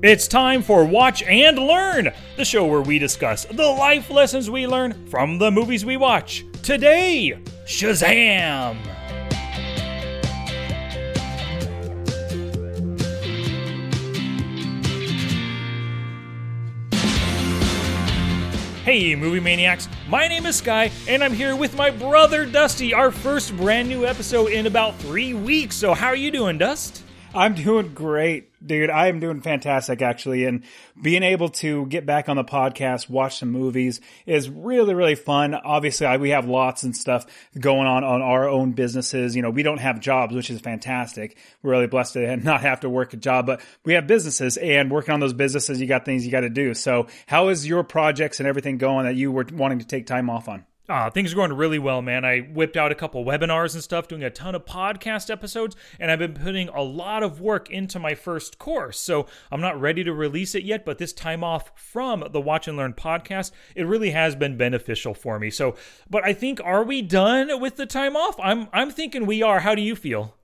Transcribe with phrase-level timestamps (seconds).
[0.00, 4.64] It's time for Watch and Learn, the show where we discuss the life lessons we
[4.64, 6.44] learn from the movies we watch.
[6.62, 7.36] Today,
[7.66, 8.76] Shazam!
[18.84, 19.88] Hey, movie maniacs!
[20.08, 22.94] My name is Sky, and I'm here with my brother Dusty.
[22.94, 25.74] Our first brand new episode in about three weeks.
[25.74, 27.02] So, how are you doing, Dust?
[27.34, 28.90] I'm doing great, dude.
[28.90, 30.44] I am doing fantastic, actually.
[30.44, 30.64] And
[31.00, 35.54] being able to get back on the podcast, watch some movies is really, really fun.
[35.54, 37.26] Obviously, I, we have lots and stuff
[37.58, 39.36] going on on our own businesses.
[39.36, 41.36] You know, we don't have jobs, which is fantastic.
[41.62, 44.90] We're really blessed to not have to work a job, but we have businesses and
[44.90, 46.74] working on those businesses, you got things you got to do.
[46.74, 50.30] So how is your projects and everything going that you were wanting to take time
[50.30, 50.64] off on?
[50.88, 52.24] Uh, things are going really well, man.
[52.24, 56.10] I whipped out a couple webinars and stuff, doing a ton of podcast episodes, and
[56.10, 58.98] I've been putting a lot of work into my first course.
[58.98, 62.68] So I'm not ready to release it yet, but this time off from the Watch
[62.68, 65.50] and Learn podcast, it really has been beneficial for me.
[65.50, 65.76] So,
[66.08, 68.36] but I think are we done with the time off?
[68.40, 69.60] I'm I'm thinking we are.
[69.60, 70.37] How do you feel?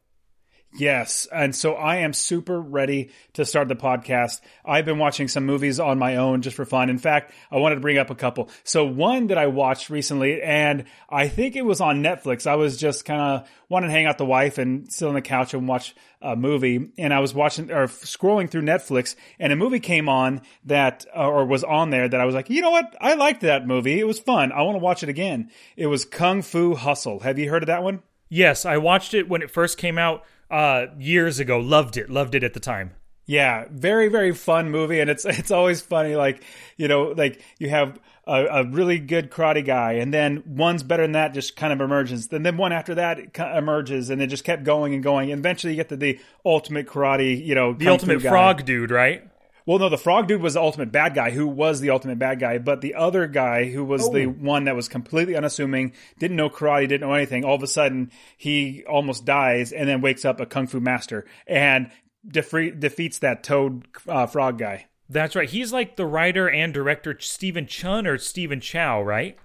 [0.76, 1.28] Yes.
[1.32, 4.40] And so I am super ready to start the podcast.
[4.64, 6.90] I've been watching some movies on my own just for fun.
[6.90, 8.50] In fact, I wanted to bring up a couple.
[8.64, 12.48] So one that I watched recently, and I think it was on Netflix.
[12.48, 15.22] I was just kind of wanting to hang out the wife and sit on the
[15.22, 16.90] couch and watch a movie.
[16.98, 21.46] And I was watching or scrolling through Netflix and a movie came on that, or
[21.46, 22.96] was on there that I was like, you know what?
[23.00, 24.00] I liked that movie.
[24.00, 24.50] It was fun.
[24.50, 25.50] I want to watch it again.
[25.76, 27.20] It was Kung Fu Hustle.
[27.20, 28.02] Have you heard of that one?
[28.28, 31.58] Yes, I watched it when it first came out uh, years ago.
[31.58, 32.10] Loved it.
[32.10, 32.92] Loved it at the time.
[33.26, 36.16] Yeah, very very fun movie, and it's it's always funny.
[36.16, 36.42] Like
[36.76, 41.02] you know, like you have a, a, really good karate guy, and then one's better
[41.04, 42.30] than that, just kind of emerges.
[42.32, 45.30] And then one after that emerges, and it just kept going and going.
[45.30, 47.44] And eventually, you get to the ultimate karate.
[47.44, 49.26] You know, the ultimate frog dude, right?
[49.66, 52.38] Well, no, the frog dude was the ultimate bad guy who was the ultimate bad
[52.38, 54.12] guy, but the other guy who was oh.
[54.12, 57.66] the one that was completely unassuming, didn't know karate, didn't know anything, all of a
[57.66, 61.90] sudden he almost dies and then wakes up a kung fu master and
[62.26, 64.86] defre- defeats that toad uh, frog guy.
[65.08, 65.48] That's right.
[65.48, 69.38] He's like the writer and director Stephen Chun or Stephen Chow, right?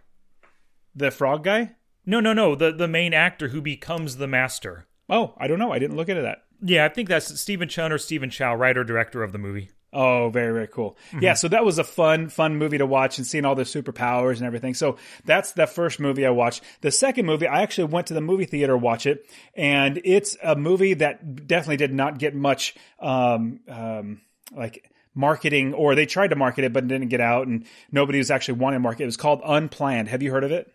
[0.96, 1.76] The frog guy?
[2.06, 2.56] No, no, no.
[2.56, 4.88] The the main actor who becomes the master.
[5.10, 5.72] Oh, I don't know.
[5.72, 6.44] I didn't look into that.
[6.62, 9.70] Yeah, I think that's Stephen Chun or Stephen Chow, writer director of the movie.
[9.92, 10.98] Oh, very, very cool.
[11.08, 11.24] Mm-hmm.
[11.24, 14.38] Yeah, so that was a fun, fun movie to watch and seeing all their superpowers
[14.38, 14.76] and everything.
[14.76, 16.64] So that's the first movie I watched.
[16.82, 20.38] The second movie, I actually went to the movie theater to watch it, and it's
[20.44, 24.22] a movie that definitely did not get much, um, um,
[24.56, 28.30] like, marketing, or they tried to market it, but didn't get out, and nobody was
[28.30, 29.06] actually wanting to market it.
[29.06, 30.08] It was called Unplanned.
[30.08, 30.72] Have you heard of it?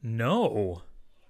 [0.00, 0.82] No.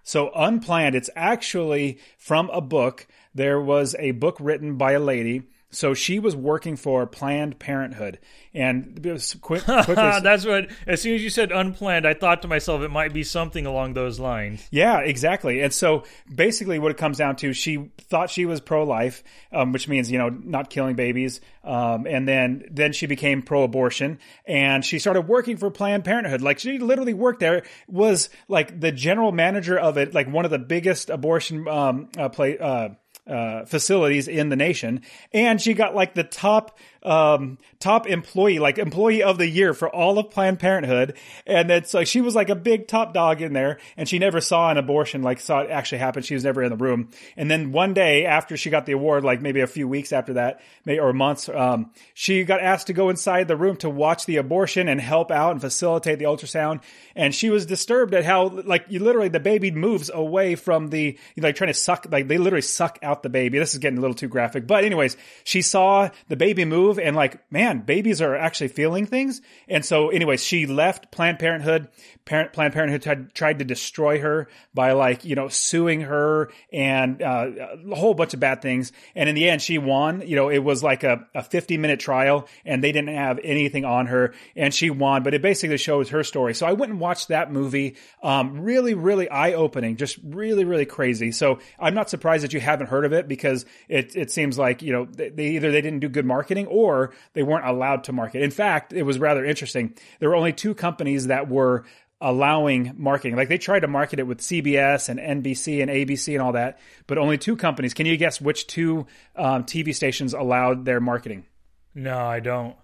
[0.02, 3.06] So, Unplanned, it's actually from a book.
[3.34, 8.18] There was a book written by a lady so she was working for Planned Parenthood,
[8.54, 9.02] and
[9.42, 9.64] quick.
[9.66, 10.68] That's what.
[10.86, 13.92] As soon as you said unplanned, I thought to myself it might be something along
[13.92, 14.66] those lines.
[14.70, 15.60] Yeah, exactly.
[15.60, 19.88] And so basically, what it comes down to, she thought she was pro-life, um, which
[19.88, 24.98] means you know not killing babies, um, and then then she became pro-abortion, and she
[24.98, 26.40] started working for Planned Parenthood.
[26.40, 30.50] Like she literally worked there, was like the general manager of it, like one of
[30.50, 32.56] the biggest abortion um, uh, play.
[32.58, 32.90] Uh,
[33.28, 35.02] uh, facilities in the nation,
[35.32, 39.88] and she got like the top um, top employee, like employee of the year for
[39.88, 41.16] all of Planned Parenthood.
[41.46, 44.40] And it's like she was like a big top dog in there and she never
[44.40, 46.22] saw an abortion, like saw it actually happen.
[46.22, 47.10] She was never in the room.
[47.36, 50.34] And then one day after she got the award, like maybe a few weeks after
[50.34, 54.26] that, maybe, or months, um, she got asked to go inside the room to watch
[54.26, 56.82] the abortion and help out and facilitate the ultrasound.
[57.14, 61.18] And she was disturbed at how, like, you literally, the baby moves away from the,
[61.36, 63.58] like trying to suck, like they literally suck out the baby.
[63.58, 64.66] This is getting a little too graphic.
[64.66, 69.40] But anyways, she saw the baby move and like, man, babies are actually feeling things.
[69.68, 71.88] And so, anyways, she left Planned Parenthood.
[72.24, 77.22] Parent, Planned Parenthood had tried to destroy her by like, you know, suing her and
[77.22, 77.50] uh,
[77.90, 78.92] a whole bunch of bad things.
[79.14, 80.22] And in the end, she won.
[80.26, 83.84] You know, it was like a, a 50 minute trial and they didn't have anything
[83.84, 86.54] on her and she won, but it basically shows her story.
[86.54, 87.96] So I went and watched that movie.
[88.22, 91.32] Um, really, really eye opening, just really, really crazy.
[91.32, 94.82] So I'm not surprised that you haven't heard of it because it, it seems like,
[94.82, 98.42] you know, they either they didn't do good marketing or they weren't allowed to market.
[98.42, 99.94] In fact, it was rather interesting.
[100.20, 101.84] There were only two companies that were
[102.20, 103.36] allowing marketing.
[103.36, 106.78] Like they tried to market it with CBS and NBC and ABC and all that,
[107.06, 107.94] but only two companies.
[107.94, 109.06] Can you guess which two
[109.36, 111.46] um, TV stations allowed their marketing?
[111.94, 112.76] No, I don't.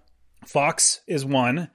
[0.45, 1.69] Fox is one.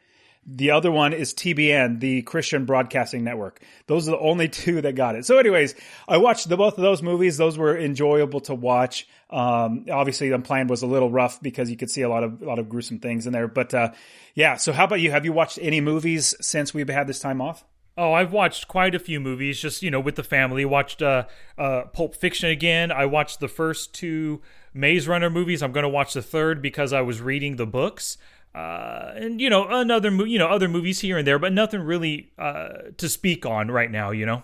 [0.46, 3.62] The other one is TBN, the Christian Broadcasting Network.
[3.86, 5.26] Those are the only two that got it.
[5.26, 5.74] So, anyways,
[6.08, 7.36] I watched the, both of those movies.
[7.36, 9.06] Those were enjoyable to watch.
[9.28, 12.44] Um, obviously, Unplanned was a little rough because you could see a lot of a
[12.44, 13.48] lot of gruesome things in there.
[13.48, 13.92] But uh,
[14.34, 15.10] yeah, so how about you?
[15.10, 17.64] Have you watched any movies since we've had this time off?
[17.96, 20.64] Oh, I've watched quite a few movies, just you know, with the family.
[20.64, 21.26] Watched uh,
[21.58, 22.90] uh, Pulp Fiction again.
[22.90, 24.40] I watched the first two
[24.72, 25.62] Maze Runner movies.
[25.62, 28.16] I'm going to watch the third because I was reading the books.
[28.54, 32.32] Uh, and you know another you know other movies here and there, but nothing really
[32.38, 34.10] uh, to speak on right now.
[34.10, 34.42] You know.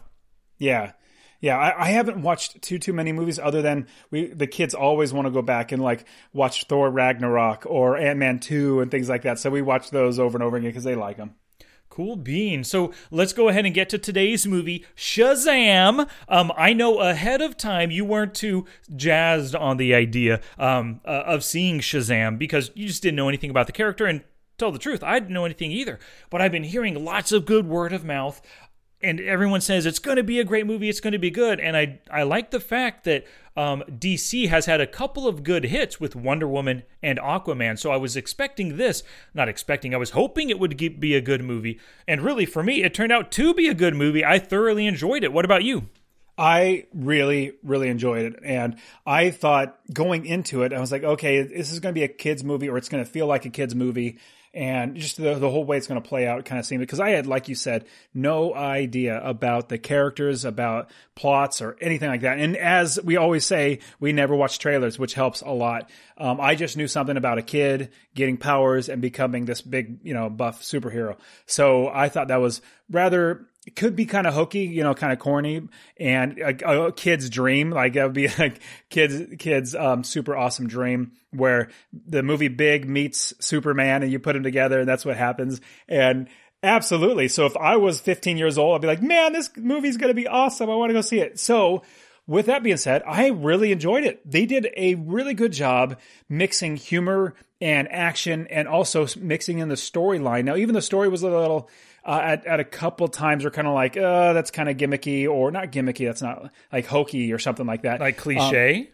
[0.58, 0.92] Yeah,
[1.40, 1.58] yeah.
[1.58, 5.26] I, I haven't watched too too many movies other than we the kids always want
[5.26, 9.22] to go back and like watch Thor Ragnarok or Ant Man two and things like
[9.22, 9.40] that.
[9.40, 11.34] So we watch those over and over again because they like them.
[11.96, 12.62] Cool bean.
[12.62, 16.06] So let's go ahead and get to today's movie, Shazam.
[16.28, 21.22] Um, I know ahead of time you weren't too jazzed on the idea um, uh,
[21.24, 24.04] of seeing Shazam because you just didn't know anything about the character.
[24.04, 24.24] And
[24.58, 25.98] tell the truth, I didn't know anything either.
[26.28, 28.42] But I've been hearing lots of good word of mouth
[29.06, 31.60] and everyone says it's going to be a great movie, it's going to be good,
[31.60, 33.24] and I I like the fact that
[33.56, 37.90] um, DC has had a couple of good hits with Wonder Woman and Aquaman, so
[37.90, 41.78] I was expecting this, not expecting, I was hoping it would be a good movie,
[42.06, 44.24] and really for me, it turned out to be a good movie.
[44.24, 45.32] I thoroughly enjoyed it.
[45.32, 45.88] What about you?
[46.38, 48.40] I really, really enjoyed it.
[48.44, 48.76] And
[49.06, 52.08] I thought going into it, I was like, okay, this is going to be a
[52.08, 54.18] kid's movie or it's going to feel like a kid's movie
[54.56, 56.98] and just the, the whole way it's going to play out kind of seemed because
[56.98, 62.22] I had, like you said, no idea about the characters, about plots or anything like
[62.22, 62.38] that.
[62.38, 65.90] And as we always say, we never watch trailers, which helps a lot.
[66.16, 70.14] Um, I just knew something about a kid getting powers and becoming this big, you
[70.14, 71.18] know, buff superhero.
[71.44, 75.12] So I thought that was rather it could be kind of hokey, you know, kind
[75.12, 75.68] of corny,
[75.98, 77.70] and a, a, kid's dream.
[77.70, 82.88] Like that would be like kids, kids, um, super awesome dream where the movie Big
[82.88, 85.60] meets Superman, and you put them together, and that's what happens.
[85.88, 86.28] And
[86.62, 90.14] absolutely, so if I was 15 years old, I'd be like, man, this movie's gonna
[90.14, 90.70] be awesome.
[90.70, 91.38] I want to go see it.
[91.38, 91.82] So.
[92.28, 94.20] With that being said, I really enjoyed it.
[94.28, 99.76] They did a really good job mixing humor and action and also mixing in the
[99.76, 100.42] storyline.
[100.42, 101.70] Now, even the story was a little
[102.06, 105.28] uh, at, at a couple times are kind of like, uh, that's kind of gimmicky
[105.28, 106.06] or not gimmicky.
[106.06, 108.00] That's not like hokey or something like that.
[108.00, 108.78] Like cliche?
[108.78, 108.86] Um,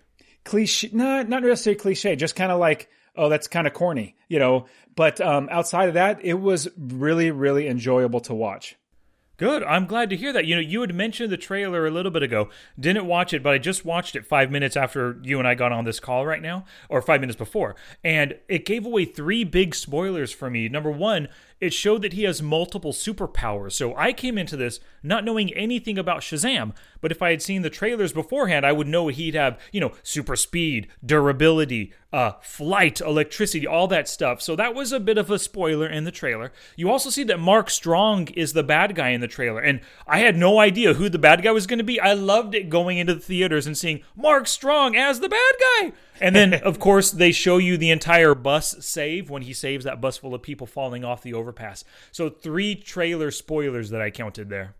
[0.44, 4.38] cliche, not, not necessarily cliche, just kind of like, oh, that's kind of corny, you
[4.38, 4.66] know?
[4.96, 8.76] But um, outside of that, it was really, really enjoyable to watch.
[9.38, 9.64] Good.
[9.64, 10.44] I'm glad to hear that.
[10.44, 12.50] You know, you had mentioned the trailer a little bit ago.
[12.78, 15.72] Didn't watch it, but I just watched it five minutes after you and I got
[15.72, 17.74] on this call right now, or five minutes before.
[18.04, 20.68] And it gave away three big spoilers for me.
[20.68, 21.28] Number one,
[21.62, 23.70] it showed that he has multiple superpowers.
[23.72, 27.62] So I came into this not knowing anything about Shazam, but if I had seen
[27.62, 33.00] the trailers beforehand, I would know he'd have, you know, super speed, durability, uh, flight,
[33.00, 34.42] electricity, all that stuff.
[34.42, 36.52] So that was a bit of a spoiler in the trailer.
[36.74, 40.18] You also see that Mark Strong is the bad guy in the trailer, and I
[40.18, 42.00] had no idea who the bad guy was going to be.
[42.00, 45.92] I loved it going into the theaters and seeing Mark Strong as the bad guy.
[46.22, 50.00] And then, of course, they show you the entire bus save when he saves that
[50.00, 51.84] bus full of people falling off the overpass.
[52.12, 54.76] So three trailer spoilers that I counted there.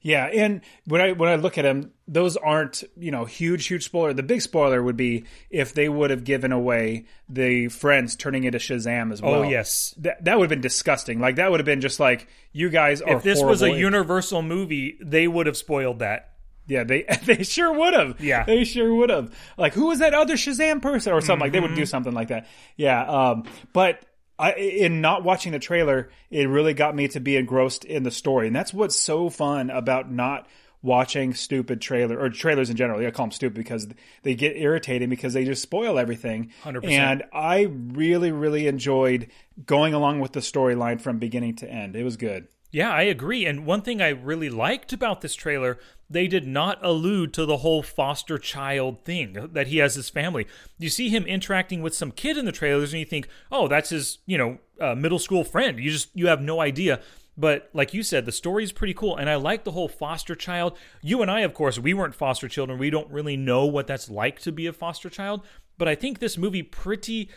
[0.00, 3.84] Yeah, and when I when I look at them, those aren't you know huge huge
[3.84, 4.12] spoiler.
[4.12, 8.58] The big spoiler would be if they would have given away the friends turning into
[8.58, 9.40] Shazam as oh, well.
[9.40, 11.20] Oh yes, that that would have been disgusting.
[11.20, 13.16] Like that would have been just like you guys are.
[13.16, 16.31] If this was a Universal movie, they would have spoiled that.
[16.72, 18.20] Yeah, they they sure would have.
[18.20, 19.34] Yeah, they sure would have.
[19.58, 21.34] Like, who was that other Shazam person or something?
[21.34, 21.42] Mm-hmm.
[21.42, 21.84] Like, they would do mm-hmm.
[21.84, 22.48] something like that.
[22.76, 23.04] Yeah.
[23.04, 24.04] Um, but
[24.38, 28.10] I, in not watching the trailer, it really got me to be engrossed in the
[28.10, 30.48] story, and that's what's so fun about not
[30.80, 33.06] watching stupid trailer or trailers in general.
[33.06, 33.86] I call them stupid because
[34.22, 36.50] they get irritating because they just spoil everything.
[36.64, 36.90] 100%.
[36.90, 39.30] And I really, really enjoyed
[39.64, 41.94] going along with the storyline from beginning to end.
[41.94, 42.48] It was good.
[42.72, 43.44] Yeah, I agree.
[43.44, 45.78] And one thing I really liked about this trailer,
[46.12, 50.46] they did not allude to the whole foster child thing that he has his family.
[50.78, 53.90] You see him interacting with some kid in the trailers and you think, "Oh, that's
[53.90, 57.00] his, you know, uh, middle school friend." You just you have no idea.
[57.36, 60.34] But like you said, the story is pretty cool, and I like the whole foster
[60.34, 60.76] child.
[61.00, 62.78] You and I, of course, we weren't foster children.
[62.78, 65.42] We don't really know what that's like to be a foster child.
[65.78, 67.30] But I think this movie pretty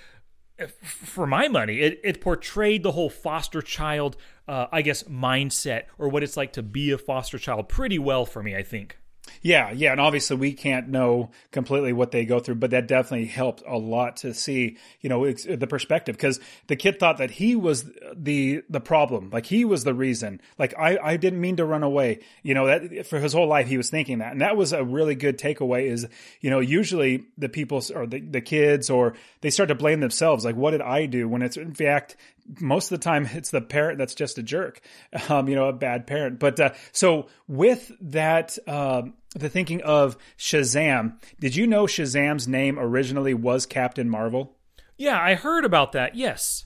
[0.81, 4.15] for my money, it, it portrayed the whole foster child,
[4.47, 8.25] uh, I guess, mindset or what it's like to be a foster child pretty well
[8.25, 8.97] for me, I think.
[9.41, 13.27] Yeah, yeah, and obviously we can't know completely what they go through, but that definitely
[13.27, 17.55] helped a lot to see, you know, the perspective because the kid thought that he
[17.55, 17.85] was
[18.15, 20.41] the the problem, like he was the reason.
[20.57, 23.67] Like I I didn't mean to run away, you know, that for his whole life
[23.67, 25.91] he was thinking that, and that was a really good takeaway.
[25.91, 26.07] Is
[26.41, 30.45] you know usually the people or the the kids or they start to blame themselves,
[30.45, 32.15] like what did I do when it's in fact
[32.59, 34.81] most of the time it's the parent that's just a jerk,
[35.29, 36.39] um, you know, a bad parent.
[36.39, 39.03] But uh, so with that, uh,
[39.35, 44.55] the thinking of Shazam, did you know Shazam's name originally was Captain Marvel?
[44.97, 46.15] Yeah, I heard about that.
[46.15, 46.65] Yes.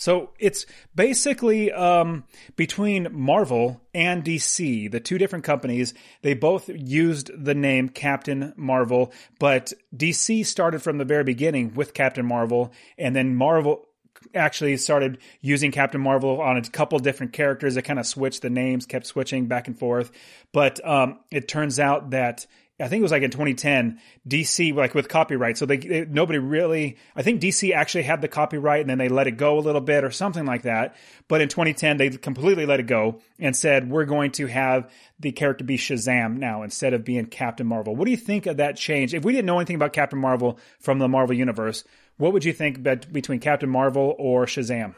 [0.00, 2.24] So it's basically um,
[2.56, 5.92] between Marvel and DC, the two different companies.
[6.22, 11.92] They both used the name Captain Marvel, but DC started from the very beginning with
[11.92, 13.89] Captain Marvel, and then Marvel
[14.34, 17.76] actually started using Captain Marvel on a couple different characters.
[17.76, 20.10] It kind of switched the names, kept switching back and forth.
[20.52, 22.46] But um, it turns out that
[22.80, 25.58] I think it was like in 2010, DC like with copyright.
[25.58, 26.96] So they, they, nobody really.
[27.14, 29.80] I think DC actually had the copyright and then they let it go a little
[29.80, 30.96] bit or something like that.
[31.28, 35.32] But in 2010, they completely let it go and said we're going to have the
[35.32, 37.94] character be Shazam now instead of being Captain Marvel.
[37.94, 39.14] What do you think of that change?
[39.14, 41.84] If we didn't know anything about Captain Marvel from the Marvel universe,
[42.20, 44.94] what would you think between Captain Marvel or Shazam?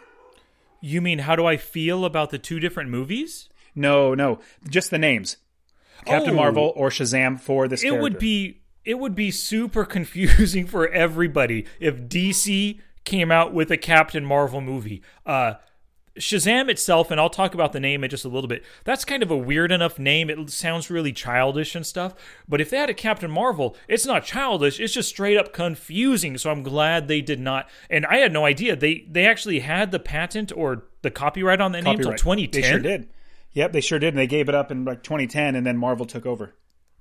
[0.80, 3.48] You mean how do I feel about the two different movies?
[3.74, 5.36] No, no, just the names.
[6.04, 7.82] Captain oh, Marvel or Shazam for this.
[7.82, 8.02] It character.
[8.02, 13.76] would be it would be super confusing for everybody if DC came out with a
[13.76, 15.00] Captain Marvel movie.
[15.24, 15.54] Uh,
[16.18, 18.62] Shazam itself, and I'll talk about the name in just a little bit.
[18.84, 20.28] That's kind of a weird enough name.
[20.28, 22.14] It sounds really childish and stuff.
[22.48, 24.78] But if they had a Captain Marvel, it's not childish.
[24.78, 26.36] It's just straight up confusing.
[26.38, 27.68] So I'm glad they did not.
[27.88, 31.72] And I had no idea they they actually had the patent or the copyright on
[31.72, 31.98] that copyright.
[31.98, 32.60] name until 2010.
[32.62, 33.08] They sure did.
[33.54, 36.06] Yep, they sure did, and they gave it up in like 2010, and then Marvel
[36.06, 36.54] took over.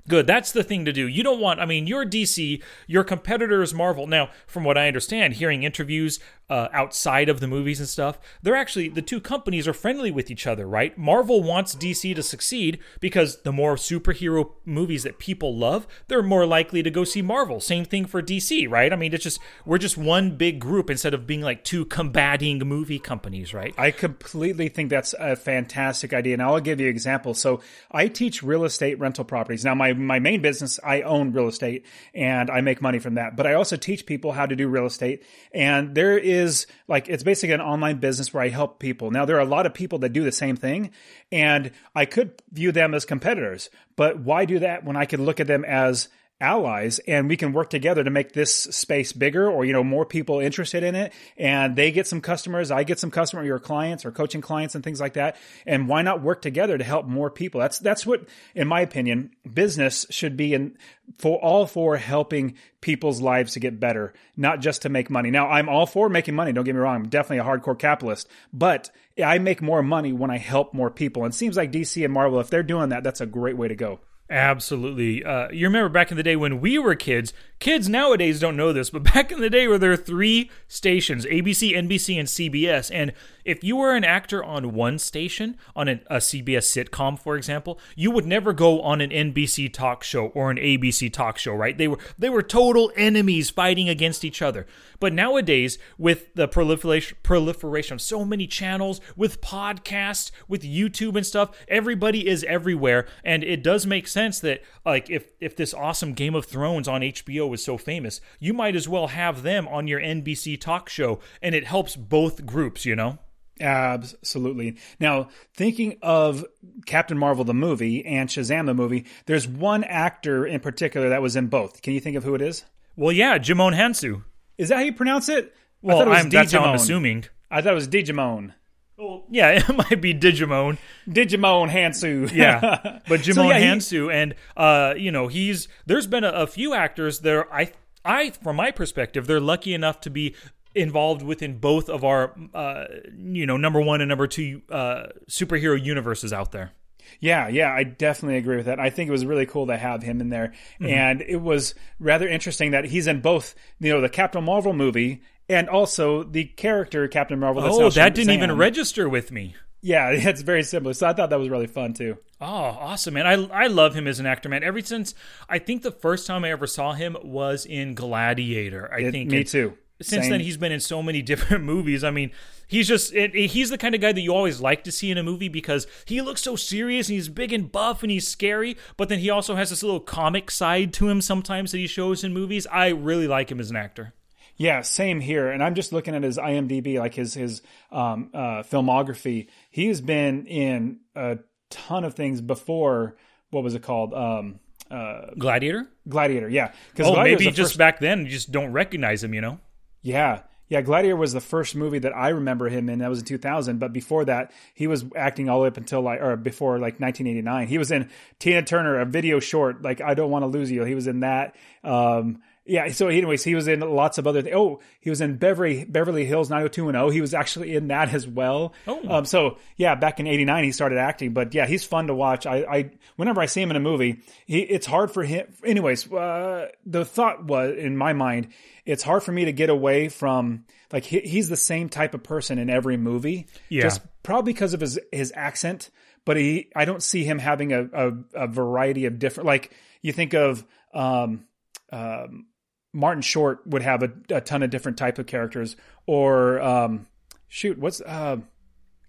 [0.08, 0.26] Good.
[0.26, 1.08] That's the thing to do.
[1.08, 4.08] You don't want, I mean, you're DC, your competitor is Marvel.
[4.08, 8.56] Now, from what I understand, hearing interviews uh, outside of the movies and stuff, they're
[8.56, 10.98] actually, the two companies are friendly with each other, right?
[10.98, 16.46] Marvel wants DC to succeed because the more superhero movies that people love, they're more
[16.46, 17.60] likely to go see Marvel.
[17.60, 18.92] Same thing for DC, right?
[18.92, 22.60] I mean, it's just, we're just one big group instead of being like two combating
[22.60, 23.74] movie companies, right?
[23.78, 26.34] I completely think that's a fantastic idea.
[26.34, 27.34] And I'll give you an example.
[27.34, 29.64] So I teach real estate rental properties.
[29.64, 33.36] Now, my my main business, I own real estate and I make money from that.
[33.36, 35.24] But I also teach people how to do real estate.
[35.54, 39.12] And there is like it's basically an online business where I help people.
[39.12, 40.92] Now there are a lot of people that do the same thing,
[41.32, 43.70] and I could view them as competitors.
[43.96, 46.10] But why do that when I could look at them as
[46.42, 50.06] allies and we can work together to make this space bigger or you know more
[50.06, 51.14] people interested in it.
[51.38, 54.84] And they get some customers i get some customer your clients or coaching clients and
[54.84, 55.38] things like that.
[55.66, 57.62] And why not work together to help more people?
[57.62, 60.78] That's that's what in my opinion business should be in
[61.18, 65.30] for all for helping people's lives to get better not just to make money.
[65.30, 66.96] Now i'm all for making money don't get me wrong.
[66.96, 68.90] I'm definitely a hardcore capitalist but
[69.24, 71.24] i make more money when i help more people.
[71.24, 73.68] And it seems like dc and marvel if they're doing that that's a great way
[73.68, 74.00] to go
[74.32, 75.26] Absolutely.
[75.26, 78.74] Uh, you remember back in the day when we were kids, kids nowadays don't know
[78.74, 82.92] this, but back in the day where there were three stations ABC, NBC, and CBS.
[82.94, 83.14] And
[83.46, 87.80] if you were an actor on one station, on a, a CBS sitcom, for example,
[87.96, 91.78] you would never go on an NBC talk show or an ABC talk show, right?
[91.78, 94.68] They were they were total enemies fighting against each other.
[95.00, 101.26] But nowadays, with the proliferation proliferation of so many channels, with podcasts, with YouTube and
[101.26, 106.14] stuff, everybody is everywhere, and it does make sense that like if if this awesome
[106.14, 109.88] Game of Thrones on HBO was so famous, you might as well have them on
[109.88, 113.20] your NBC talk show, and it helps both groups, you know.
[113.60, 114.78] Absolutely.
[115.00, 116.44] Now, thinking of
[116.88, 121.36] Captain Marvel the movie and Shazam the movie, there's one actor in particular that was
[121.36, 121.84] in both.
[121.84, 122.66] Can you think of who it is?
[122.96, 124.24] Well, yeah, Djimon Hounsou.
[124.58, 125.54] Is that how you pronounce it?
[125.82, 127.26] Well, I'm that's how I'm assuming.
[127.50, 128.54] I thought it was Digimon.
[129.02, 130.78] Well, yeah, it might be Digimon.
[131.08, 132.32] Digimon Hounsou.
[132.34, 136.48] yeah, but Djimon so, yeah, Hounsou, and uh, you know, he's there's been a, a
[136.48, 137.52] few actors there.
[137.54, 137.72] I
[138.06, 140.36] I, from my perspective, they're lucky enough to be
[140.74, 142.86] involved within both of our, uh,
[143.18, 146.72] you know, number one and number two uh, superhero universes out there.
[147.20, 148.80] Yeah, yeah, I definitely agree with that.
[148.80, 150.86] I think it was really cool to have him in there, mm-hmm.
[150.88, 155.22] and it was rather interesting that he's in both, you know, the Captain Marvel movie
[155.52, 157.64] and also the character Captain Marvel.
[157.64, 159.56] oh, that didn't even register with me.
[159.82, 160.94] Yeah, it's very similar.
[160.94, 162.18] So I thought that was really fun too.
[162.40, 163.28] Oh, awesome, man!
[163.28, 163.34] I
[163.66, 164.64] I love him as an actor, man.
[164.64, 165.14] Ever since
[165.50, 168.92] I think the first time I ever saw him was in Gladiator.
[168.94, 170.32] I it, think me too since Same.
[170.32, 172.04] then he's been in so many different movies.
[172.04, 172.32] I mean,
[172.68, 175.12] he's just it, it, he's the kind of guy that you always like to see
[175.12, 178.28] in a movie because he looks so serious and he's big and buff and he's
[178.28, 181.88] scary, but then he also has this little comic side to him sometimes that he
[181.88, 182.68] shows in movies.
[182.68, 184.14] I really like him as an actor.
[184.62, 185.50] Yeah, same here.
[185.50, 189.48] And I'm just looking at his IMDb, like his his um, uh, filmography.
[189.72, 191.40] He's been in a
[191.72, 193.18] ton of things before.
[193.50, 194.14] What was it called?
[194.14, 194.60] Um,
[194.92, 195.88] uh, Gladiator.
[196.08, 196.74] Gladiator, yeah.
[196.92, 197.78] Because oh, maybe just first...
[197.80, 199.60] back then you just don't recognize him, you know.
[200.04, 203.00] Yeah, Yeah, Gladiator was the first movie that I remember him in.
[203.00, 203.80] That was in 2000.
[203.80, 207.00] But before that, he was acting all the way up until like, or before like
[207.00, 207.68] 1989.
[207.68, 210.84] He was in Tina Turner, a video short, like I Don't Want to Lose You.
[210.84, 211.56] He was in that.
[211.84, 212.92] Um, yeah.
[212.92, 214.44] So, anyways, he was in lots of other.
[214.44, 217.14] Th- oh, he was in Beverly Beverly Hills 90210.
[217.14, 218.74] He was actually in that as well.
[218.88, 219.02] Oh.
[219.10, 221.34] Um, so yeah, back in '89 he started acting.
[221.34, 222.46] But yeah, he's fun to watch.
[222.46, 225.48] I, I whenever I see him in a movie, he, it's hard for him.
[225.66, 228.50] Anyways, uh, the thought was in my mind,
[228.86, 232.22] it's hard for me to get away from like he, he's the same type of
[232.22, 233.48] person in every movie.
[233.70, 233.84] Yeah.
[233.84, 235.90] Just probably because of his his accent.
[236.26, 239.48] But he, I don't see him having a, a, a variety of different.
[239.48, 239.72] Like
[240.04, 240.64] you think of.
[240.94, 241.46] Um,
[241.92, 242.46] um,
[242.94, 247.08] Martin Short would have a, a, ton of different type of characters, or um,
[247.48, 248.38] shoot, what's uh,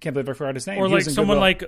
[0.00, 0.78] can't believe I forgot his name.
[0.78, 1.64] Or He like someone like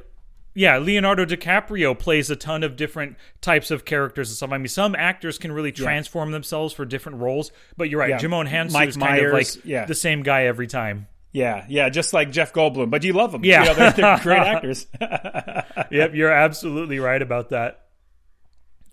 [0.55, 4.53] yeah, Leonardo DiCaprio plays a ton of different types of characters and stuff.
[4.53, 8.11] I mean, some actors can really transform themselves for different roles, but you're right.
[8.11, 8.19] Yeah.
[8.19, 9.85] Djimon Hounsou Mike is kind of like yeah.
[9.87, 11.09] the same guy every time.
[11.33, 13.45] yeah, yeah, just like Jeff Goldblum, but you love them.
[13.45, 13.63] Yeah.
[13.63, 14.87] you know, they're, they're great actors.
[15.91, 17.84] yep, you're absolutely right about that.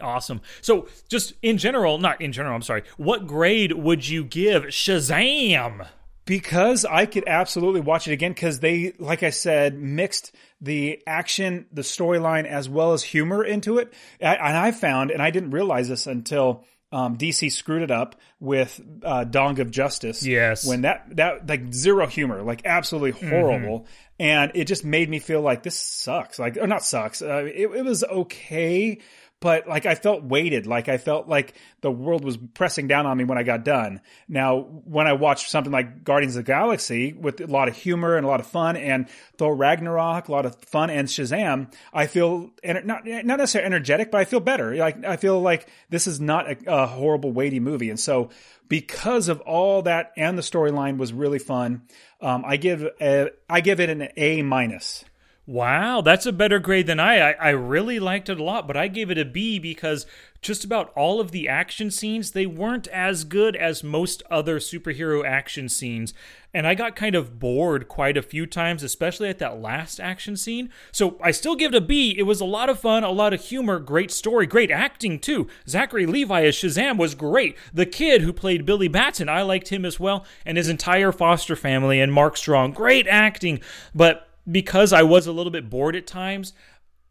[0.01, 0.41] Awesome.
[0.61, 2.83] So, just in general, not in general, I'm sorry.
[2.97, 5.87] What grade would you give Shazam?
[6.25, 11.65] because I could absolutely watch it again because they, like I said, mixed the action,
[11.71, 13.93] the storyline, as well as humor into it.
[14.19, 18.79] And I found, and I didn't realize this until um, DC screwed it up with
[19.03, 20.25] uh, Dawn of Justice.
[20.25, 20.65] Yes.
[20.65, 23.87] when that that like zero humor, like absolutely horrible,
[24.19, 26.37] and it just made me feel like this sucks.
[26.37, 27.21] Like, or not sucks.
[27.21, 28.99] Uh, it, it was okay.
[29.41, 33.17] But like I felt weighted, like I felt like the world was pressing down on
[33.17, 33.99] me when I got done.
[34.27, 38.15] Now, when I watched something like Guardians of the Galaxy with a lot of humor
[38.15, 42.05] and a lot of fun, and Thor Ragnarok, a lot of fun, and Shazam, I
[42.05, 44.75] feel not not necessarily energetic, but I feel better.
[44.75, 48.29] Like I feel like this is not a, a horrible, weighty movie, and so
[48.69, 51.81] because of all that and the storyline was really fun,
[52.21, 55.03] um, I give a, I give it an A minus.
[55.47, 57.31] Wow, that's a better grade than I.
[57.31, 57.31] I.
[57.31, 60.05] I really liked it a lot, but I gave it a B because
[60.41, 65.25] just about all of the action scenes, they weren't as good as most other superhero
[65.25, 66.13] action scenes.
[66.53, 70.37] And I got kind of bored quite a few times, especially at that last action
[70.37, 70.69] scene.
[70.91, 72.15] So I still give it a B.
[72.17, 75.47] It was a lot of fun, a lot of humor, great story, great acting too.
[75.67, 77.57] Zachary Levi as Shazam was great.
[77.73, 81.55] The kid who played Billy Batson, I liked him as well, and his entire foster
[81.55, 83.59] family and Mark Strong, great acting.
[83.93, 86.53] But because I was a little bit bored at times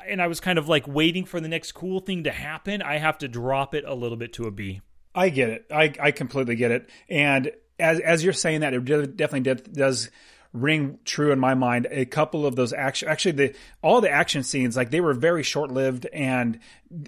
[0.07, 2.99] and I was kind of like waiting for the next cool thing to happen, I
[2.99, 4.81] have to drop it a little bit to a B.
[5.14, 5.66] I get it.
[5.71, 6.88] I, I completely get it.
[7.09, 8.85] And as as you're saying that, it
[9.16, 10.11] definitely did, does
[10.53, 11.87] ring true in my mind.
[11.90, 15.43] A couple of those action, actually, the all the action scenes, like they were very
[15.43, 16.59] short lived, and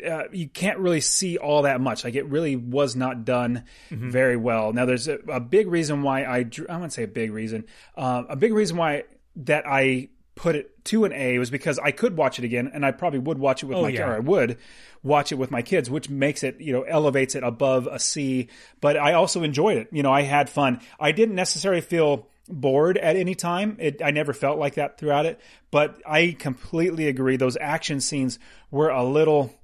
[0.07, 2.05] uh, you can't really see all that much.
[2.05, 4.73] Like it really was not done very well.
[4.73, 6.67] Now, there's a, a big reason why I drew.
[6.69, 7.67] I wouldn't say a big reason.
[7.97, 9.05] Uh, a big reason why
[9.37, 12.85] that I put it to an A was because I could watch it again, and
[12.85, 14.09] I probably would watch it with Oh, my yeah.
[14.09, 14.59] or I would
[15.03, 18.49] watch it with my kids, which makes it you know elevates it above a C.
[18.81, 19.89] But I also enjoyed it.
[19.93, 20.81] You know, I had fun.
[20.99, 23.77] I didn't necessarily feel bored at any time.
[23.79, 25.41] It, I never felt like that throughout it.
[25.71, 27.37] But I completely agree.
[27.37, 28.39] Those action scenes
[28.71, 29.55] were a little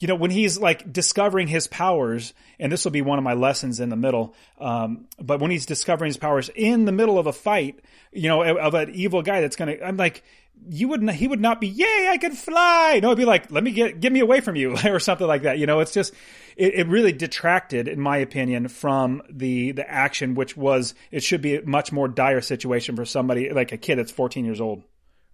[0.00, 3.34] you know, when he's like discovering his powers, and this will be one of my
[3.34, 7.26] lessons in the middle, um, but when he's discovering his powers in the middle of
[7.26, 7.80] a fight,
[8.12, 10.22] you know, of, an evil guy that's gonna, I'm like,
[10.68, 12.98] you would not, he would not be, yay, I can fly.
[13.02, 15.42] No, it'd be like, let me get, get me away from you, or something like
[15.42, 15.58] that.
[15.58, 16.12] You know, it's just,
[16.56, 21.42] it, it really detracted, in my opinion, from the the action, which was, it should
[21.42, 24.82] be a much more dire situation for somebody like a kid that's 14 years old.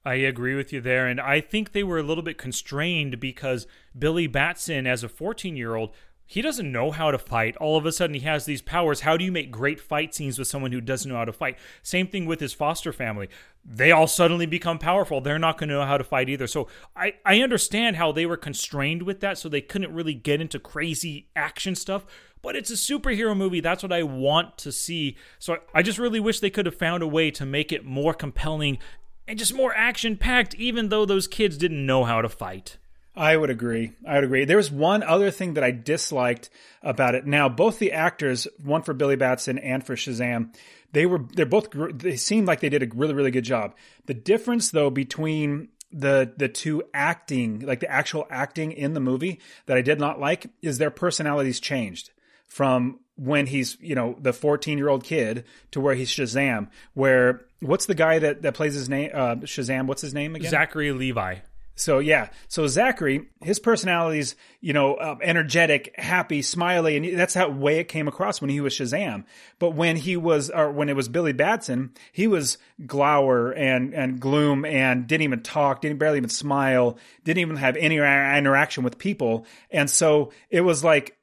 [0.05, 1.07] I agree with you there.
[1.07, 3.67] And I think they were a little bit constrained because
[3.99, 5.95] Billy Batson, as a 14 year old,
[6.27, 7.57] he doesn't know how to fight.
[7.59, 9.01] All of a sudden, he has these powers.
[9.01, 11.59] How do you make great fight scenes with someone who doesn't know how to fight?
[11.83, 13.29] Same thing with his foster family.
[13.65, 15.21] They all suddenly become powerful.
[15.21, 16.47] They're not going to know how to fight either.
[16.47, 20.41] So I, I understand how they were constrained with that, so they couldn't really get
[20.41, 22.07] into crazy action stuff.
[22.41, 23.61] But it's a superhero movie.
[23.61, 25.17] That's what I want to see.
[25.39, 28.15] So I just really wish they could have found a way to make it more
[28.15, 28.79] compelling
[29.27, 32.79] and just more action packed, even though those kids didn't know how to fight.
[33.17, 33.93] I would agree.
[34.07, 34.45] I would agree.
[34.45, 36.51] There was one other thing that I disliked
[36.83, 37.27] about it.
[37.27, 40.55] Now, both the actors, one for Billy Batson and for Shazam,
[40.93, 43.75] they were they're both they seemed like they did a really really good job.
[44.07, 49.41] The difference though between the the two acting, like the actual acting in the movie
[49.67, 52.11] that I did not like is their personalities changed
[52.47, 56.69] from when he's you know the 14 year old kid to where he's Shazam.
[56.95, 59.87] Where what's the guy that that plays his name uh, Shazam?
[59.87, 60.51] What's his name again?
[60.51, 61.37] Zachary Levi.
[61.77, 67.49] So yeah, so Zachary, his personality's you know um, energetic, happy, smiley, and that's how
[67.49, 69.25] way it came across when he was Shazam.
[69.59, 74.21] But when he was, or when it was Billy Batson, he was glower and and
[74.21, 78.99] gloom and didn't even talk, didn't barely even smile, didn't even have any interaction with
[78.99, 81.17] people, and so it was like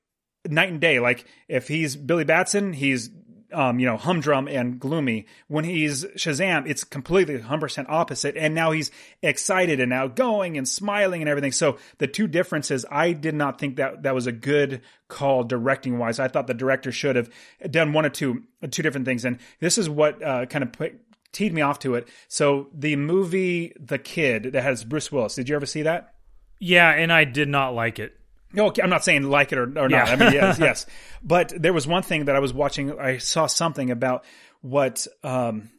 [0.49, 0.99] night and day.
[0.99, 3.09] Like if he's Billy Batson, he's
[3.53, 5.25] um, you know, humdrum and gloomy.
[5.47, 8.37] When he's Shazam, it's completely 100% opposite.
[8.37, 11.51] And now he's excited and outgoing and smiling and everything.
[11.51, 15.97] So the two differences, I did not think that that was a good call directing
[15.97, 16.19] wise.
[16.19, 17.29] I thought the director should have
[17.69, 19.25] done one or two, two different things.
[19.25, 20.93] And this is what uh, kind of put,
[21.31, 22.07] teed me off to it.
[22.27, 26.15] So the movie The Kid that has Bruce Willis, did you ever see that?
[26.59, 28.15] Yeah, and I did not like it.
[28.57, 29.99] Okay, I'm not saying like it or, or yeah.
[29.99, 30.09] not.
[30.09, 30.85] I mean, yes, yes.
[31.23, 32.97] But there was one thing that I was watching.
[32.99, 34.25] I saw something about
[34.61, 35.69] what um,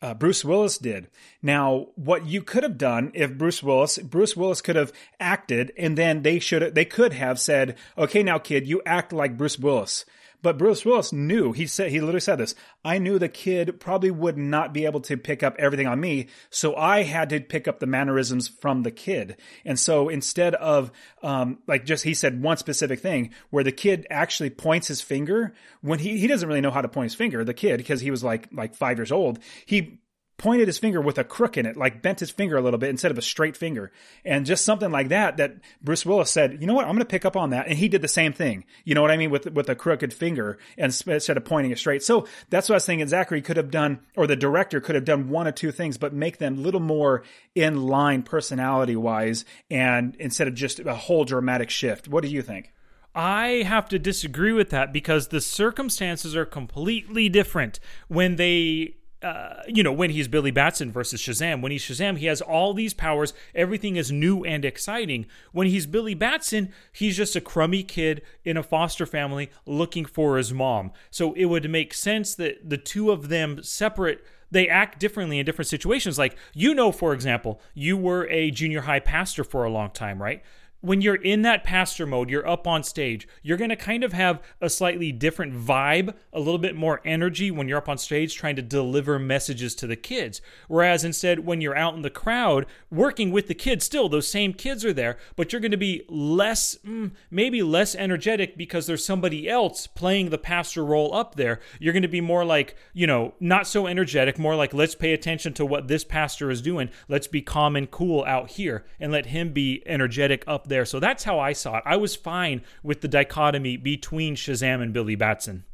[0.00, 1.08] uh, Bruce Willis did.
[1.42, 5.96] Now, what you could have done if Bruce Willis, Bruce Willis could have acted, and
[5.96, 10.04] then they should, they could have said, "Okay, now, kid, you act like Bruce Willis."
[10.40, 14.10] But Bruce Willis knew, he said, he literally said this, I knew the kid probably
[14.10, 16.28] would not be able to pick up everything on me.
[16.50, 19.36] So I had to pick up the mannerisms from the kid.
[19.64, 24.06] And so instead of, um, like just, he said one specific thing where the kid
[24.10, 27.44] actually points his finger when he, he doesn't really know how to point his finger,
[27.44, 29.40] the kid, because he was like, like five years old.
[29.66, 29.98] He
[30.38, 32.90] pointed his finger with a crook in it, like bent his finger a little bit
[32.90, 33.90] instead of a straight finger.
[34.24, 37.04] And just something like that, that Bruce Willis said, you know what, I'm going to
[37.04, 37.66] pick up on that.
[37.66, 38.64] And he did the same thing.
[38.84, 39.30] You know what I mean?
[39.30, 42.04] With, with a crooked finger and instead of pointing it straight.
[42.04, 45.04] So that's what I was thinking Zachary could have done, or the director could have
[45.04, 47.24] done one or two things, but make them a little more
[47.56, 49.44] in line personality wise.
[49.70, 52.06] And instead of just a whole dramatic shift.
[52.06, 52.72] What do you think?
[53.14, 59.62] I have to disagree with that because the circumstances are completely different when they uh,
[59.66, 61.60] you know, when he's Billy Batson versus Shazam.
[61.60, 63.34] When he's Shazam, he has all these powers.
[63.54, 65.26] Everything is new and exciting.
[65.52, 70.36] When he's Billy Batson, he's just a crummy kid in a foster family looking for
[70.36, 70.92] his mom.
[71.10, 75.44] So it would make sense that the two of them separate they act differently in
[75.44, 76.18] different situations.
[76.18, 80.22] Like, you know, for example, you were a junior high pastor for a long time,
[80.22, 80.42] right?
[80.80, 84.12] When you're in that pastor mode, you're up on stage, you're going to kind of
[84.12, 88.36] have a slightly different vibe, a little bit more energy when you're up on stage
[88.36, 90.40] trying to deliver messages to the kids.
[90.68, 94.52] Whereas instead, when you're out in the crowd working with the kids, still those same
[94.52, 99.04] kids are there, but you're going to be less, mm, maybe less energetic because there's
[99.04, 101.58] somebody else playing the pastor role up there.
[101.80, 105.12] You're going to be more like, you know, not so energetic, more like, let's pay
[105.12, 106.90] attention to what this pastor is doing.
[107.08, 110.84] Let's be calm and cool out here and let him be energetic up there.
[110.84, 111.84] So that's how I saw it.
[111.86, 115.64] I was fine with the dichotomy between Shazam and Billy Batson.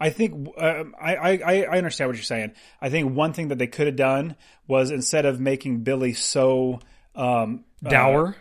[0.00, 2.52] I think uh, I, I I understand what you're saying.
[2.80, 4.34] I think one thing that they could have done
[4.66, 6.80] was instead of making Billy so
[7.14, 8.28] um, dour.
[8.28, 8.32] Uh,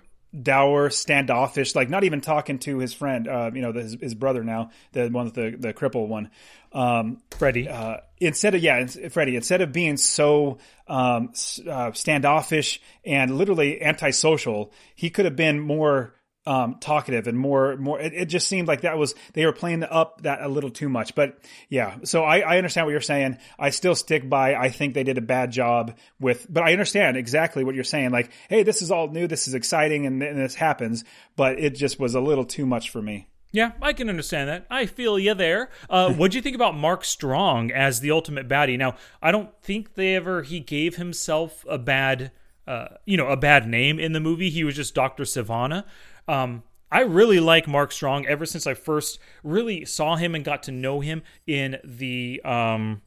[0.41, 4.43] dour, standoffish, like not even talking to his friend, uh, you know, his, his brother
[4.43, 6.31] now, the one with the the cripple one,
[6.71, 7.69] um, Freddie.
[7.69, 11.33] Uh, instead of yeah, Freddie, instead of being so um,
[11.67, 17.99] uh, standoffish and literally antisocial, he could have been more um, talkative and more more.
[17.99, 20.89] It, it, just seemed like that was they were playing up that a little too
[20.89, 21.13] much.
[21.13, 21.37] But
[21.69, 23.37] yeah, so I, I understand what you're saying.
[23.59, 24.55] I still stick by.
[24.55, 28.09] I think they did a bad job with, but I understand exactly what you're saying.
[28.09, 29.27] Like, hey, this is all new.
[29.27, 31.03] This is exciting, and, and this happens.
[31.35, 33.27] But it just was a little too much for me.
[33.51, 34.65] Yeah, I can understand that.
[34.69, 35.69] I feel you there.
[35.89, 38.77] Uh, what do you think about Mark Strong as the ultimate baddie?
[38.77, 42.31] Now, I don't think they ever he gave himself a bad,
[42.65, 44.49] uh, you know, a bad name in the movie.
[44.49, 45.83] He was just Doctor Sivana.
[46.27, 50.63] Um, I really like Mark Strong ever since I first really saw him and got
[50.63, 53.01] to know him in the um,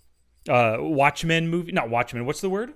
[0.48, 1.72] uh, Watchmen movie.
[1.72, 2.26] Not Watchmen.
[2.26, 2.72] What's the word?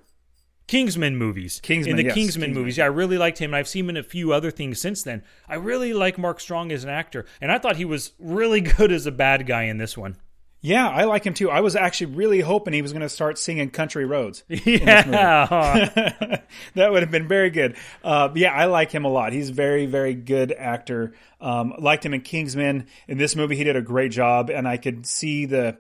[0.69, 1.61] Kingsman movies.
[1.63, 2.63] Kingsman, in the yes, Kingsman, Kingsman.
[2.63, 2.79] movies.
[2.79, 5.03] Yeah, I really liked him, and I've seen him in a few other things since
[5.03, 5.25] then.
[5.49, 8.93] I really like Mark Strong as an actor, and I thought he was really good
[8.93, 10.17] as a bad guy in this one.
[10.61, 11.51] Yeah, I like him too.
[11.51, 15.47] I was actually really hoping he was going to start singing "Country Roads." Yeah,
[16.75, 17.77] that would have been very good.
[18.03, 19.33] Uh, yeah, I like him a lot.
[19.33, 21.15] He's a very, very good actor.
[21.41, 22.89] Um, liked him in Kingsman.
[23.07, 25.79] In this movie, he did a great job, and I could see the,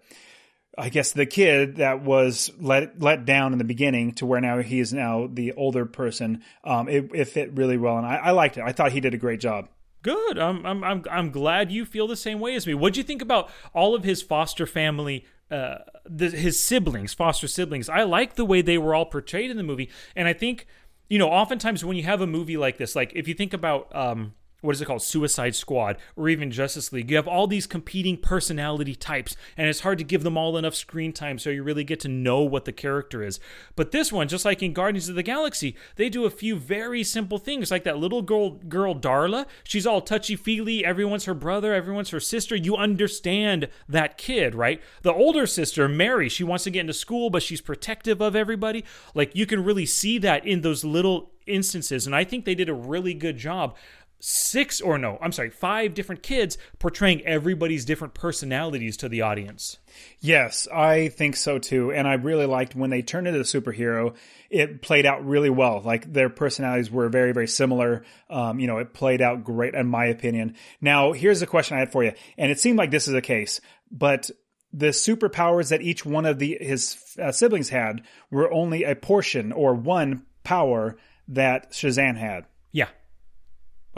[0.78, 4.58] I guess, the kid that was let let down in the beginning to where now
[4.58, 6.42] he is now the older person.
[6.64, 8.62] Um, it, it fit really well, and I, I liked it.
[8.64, 9.68] I thought he did a great job.
[10.02, 10.38] Good.
[10.38, 12.74] I'm I'm I'm I'm glad you feel the same way as me.
[12.74, 15.26] What'd you think about all of his foster family?
[15.50, 17.88] Uh, the, his siblings, foster siblings.
[17.88, 20.66] I like the way they were all portrayed in the movie, and I think
[21.08, 23.94] you know, oftentimes when you have a movie like this, like if you think about
[23.96, 27.10] um, what is it called suicide squad or even justice league.
[27.10, 30.74] You have all these competing personality types and it's hard to give them all enough
[30.74, 33.38] screen time so you really get to know what the character is.
[33.76, 37.04] But this one just like in guardians of the galaxy they do a few very
[37.04, 39.46] simple things like that little girl girl darla.
[39.62, 40.84] She's all touchy-feely.
[40.84, 41.72] Everyone's her brother.
[41.72, 42.56] Everyone's her sister.
[42.56, 44.82] You understand that kid right?
[45.02, 48.84] The older sister mary she wants to get into school but she's protective of everybody.
[49.14, 52.68] Like you can really see that in those little instances and i think they did
[52.68, 53.74] a really good job
[54.20, 59.78] six or no, I'm sorry, five different kids portraying everybody's different personalities to the audience.
[60.20, 61.92] Yes, I think so too.
[61.92, 64.14] And I really liked when they turned into the superhero,
[64.50, 65.80] it played out really well.
[65.80, 68.04] Like their personalities were very, very similar.
[68.28, 70.56] Um, you know, it played out great in my opinion.
[70.80, 72.12] Now, here's a question I had for you.
[72.36, 74.30] And it seemed like this is a case, but
[74.72, 79.52] the superpowers that each one of the his uh, siblings had were only a portion
[79.52, 80.96] or one power
[81.28, 82.44] that Shazam had.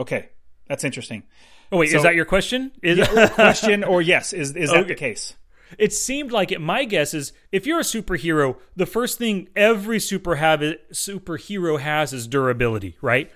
[0.01, 0.31] Okay,
[0.69, 1.23] that's interesting.
[1.73, 2.73] Oh wait, So- is that your question?
[2.83, 4.89] Is Yeah, question or yes, is is that Okay.
[4.89, 5.35] the case?
[5.79, 6.61] it seemed like it.
[6.61, 10.61] My guess is if you're a superhero, the first thing every super have,
[10.93, 13.31] superhero has is durability, right?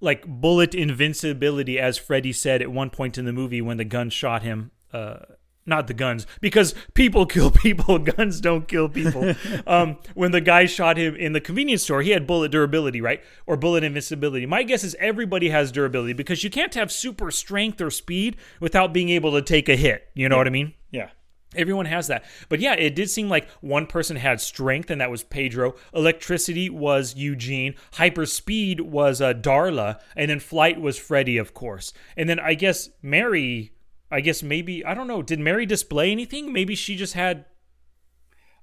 [0.00, 4.08] Like bullet invincibility, as Freddy said at one point in the movie when the gun
[4.10, 4.70] shot him.
[4.92, 5.16] Uh,
[5.66, 9.34] not the guns, because people kill people, guns don't kill people.
[9.66, 13.22] um, when the guy shot him in the convenience store, he had bullet durability, right?
[13.46, 14.46] Or bullet invincibility.
[14.46, 18.92] My guess is everybody has durability because you can't have super strength or speed without
[18.92, 20.08] being able to take a hit.
[20.14, 20.74] You know what I mean?
[20.90, 21.10] Yeah.
[21.56, 22.24] Everyone has that.
[22.48, 25.74] But yeah, it did seem like one person had strength, and that was Pedro.
[25.94, 27.74] Electricity was Eugene.
[27.92, 30.00] Hyperspeed was uh, Darla.
[30.16, 31.92] And then flight was Freddy, of course.
[32.16, 33.72] And then I guess Mary,
[34.14, 36.52] I guess maybe, I don't know, did Mary display anything?
[36.52, 37.46] Maybe she just had.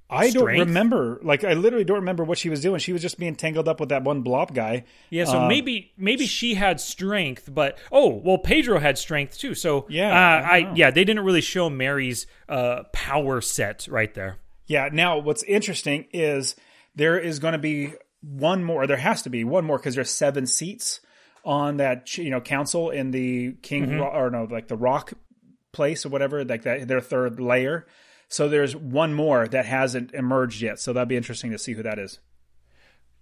[0.09, 1.19] I don't remember.
[1.23, 2.79] Like I literally don't remember what she was doing.
[2.79, 4.83] She was just being tangled up with that one blob guy.
[5.09, 9.55] Yeah, so Uh, maybe maybe she had strength, but oh well, Pedro had strength too.
[9.55, 14.13] So Yeah, uh, I I, yeah, they didn't really show Mary's uh, power set right
[14.13, 14.37] there.
[14.67, 14.89] Yeah.
[14.91, 16.57] Now, what's interesting is
[16.93, 18.87] there is going to be one more.
[18.87, 20.99] There has to be one more because there's seven seats
[21.45, 24.01] on that you know council in the King Mm-hmm.
[24.01, 25.13] Or no like the Rock
[25.71, 27.85] place or whatever like that their third layer.
[28.29, 30.79] So there's one more that hasn't emerged yet.
[30.79, 32.19] So that'd be interesting to see who that is.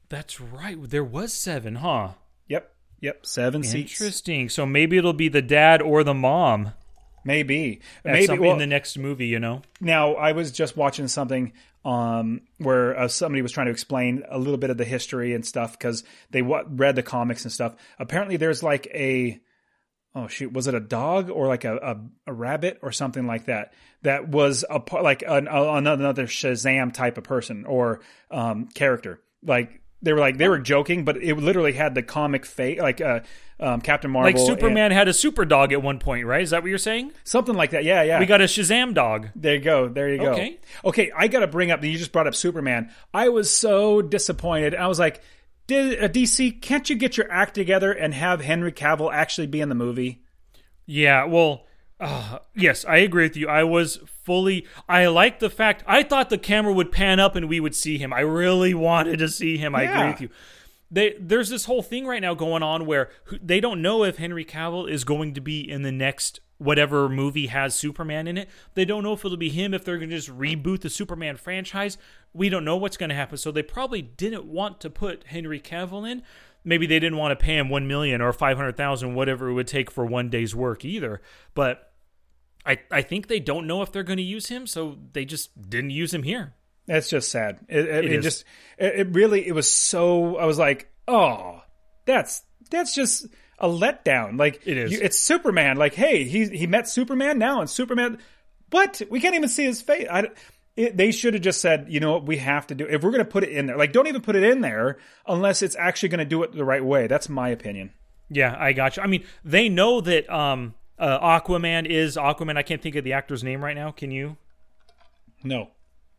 [0.10, 0.78] That's right.
[0.82, 2.10] There was seven, huh?
[2.48, 2.72] Yep.
[3.02, 3.26] Yep.
[3.26, 3.94] Seven seats.
[4.00, 4.50] Interesting.
[4.50, 6.74] So maybe it'll be the dad or the mom
[7.24, 7.82] Maybe.
[8.04, 9.28] Maybe some- well, in the next movie.
[9.28, 9.62] You know.
[9.80, 11.54] Now, I was just watching something
[11.86, 15.46] um, where uh, somebody was trying to explain a little bit of the history and
[15.46, 17.76] stuff because they w- read the comics and stuff.
[18.00, 19.40] Apparently, there's like a
[20.16, 23.46] oh shoot, was it a dog or like a a, a rabbit or something like
[23.46, 28.68] that that was a part like an, a, another Shazam type of person or um,
[28.68, 29.22] character.
[29.44, 33.02] Like they were like they were joking, but it literally had the comic face like
[33.02, 33.22] uh,
[33.60, 36.42] um, Captain Marvel, Like and- Superman had a super dog at one point, right?
[36.42, 37.12] Is that what you're saying?
[37.26, 37.84] something like that.
[37.84, 38.20] Yeah, yeah.
[38.20, 39.28] We got a Shazam dog.
[39.36, 39.90] There you go.
[39.90, 40.32] There you go.
[40.32, 40.60] Okay.
[40.86, 41.12] Okay.
[41.16, 41.84] I got to bring up.
[41.84, 42.92] You just brought up Superman.
[43.14, 44.76] I was so disappointed.
[44.76, 45.22] I was like,
[45.70, 46.62] "Did uh, DC?
[46.62, 50.24] Can't you get your act together and have Henry Cavill actually be in the movie?"
[50.86, 51.68] Yeah, well,
[52.00, 53.48] uh, yes, I agree with you.
[53.48, 54.66] I was fully.
[54.88, 55.84] I like the fact.
[55.86, 58.12] I thought the camera would pan up and we would see him.
[58.12, 59.76] I really wanted to see him.
[59.76, 60.30] I agree with you.
[60.92, 63.10] They, there's this whole thing right now going on where
[63.42, 67.48] they don't know if Henry Cavill is going to be in the next whatever movie
[67.48, 68.50] has Superman in it.
[68.74, 71.38] They don't know if it'll be him, if they're going to just reboot the Superman
[71.38, 71.98] franchise.
[72.34, 73.38] We don't know what's going to happen.
[73.38, 76.22] So they probably didn't want to put Henry Cavill in.
[76.64, 79.90] Maybe they didn't want to pay him 1 million or 500,000 whatever it would take
[79.90, 81.22] for one day's work either.
[81.54, 81.94] But
[82.66, 85.70] I I think they don't know if they're going to use him, so they just
[85.70, 86.54] didn't use him here.
[86.90, 87.60] That's just sad.
[87.70, 88.46] It, it, it just.
[88.80, 89.48] It, it really.
[89.48, 90.38] It was so.
[90.38, 91.62] I was like, oh,
[92.06, 93.28] that's that's just
[93.60, 94.40] a letdown.
[94.40, 94.92] Like It is.
[94.92, 95.78] You, it's Superman.
[95.78, 98.18] Like, hey, he he met Superman now, and Superman.
[98.72, 99.04] What?
[99.08, 100.08] We can't even see his face.
[100.12, 100.30] I.
[100.76, 102.88] It, they should have just said, you know what, we have to do.
[102.88, 104.98] If we're going to put it in there, like, don't even put it in there
[105.28, 107.08] unless it's actually going to do it the right way.
[107.08, 107.92] That's my opinion.
[108.30, 109.04] Yeah, I got you.
[109.04, 112.58] I mean, they know that um uh, Aquaman is Aquaman.
[112.58, 113.92] I can't think of the actor's name right now.
[113.92, 114.38] Can you?
[115.44, 115.70] No.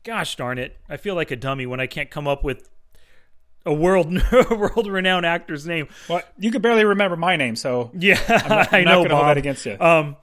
[0.04, 0.76] Gosh darn it!
[0.88, 2.68] I feel like a dummy when I can't come up with
[3.66, 4.10] a world
[4.50, 5.88] world renowned actor's name.
[6.08, 9.14] Well, you could barely remember my name, so Yeah, I'm I not know, going to
[9.16, 9.26] hold Bob.
[9.26, 9.76] that against you.
[9.78, 10.16] Um,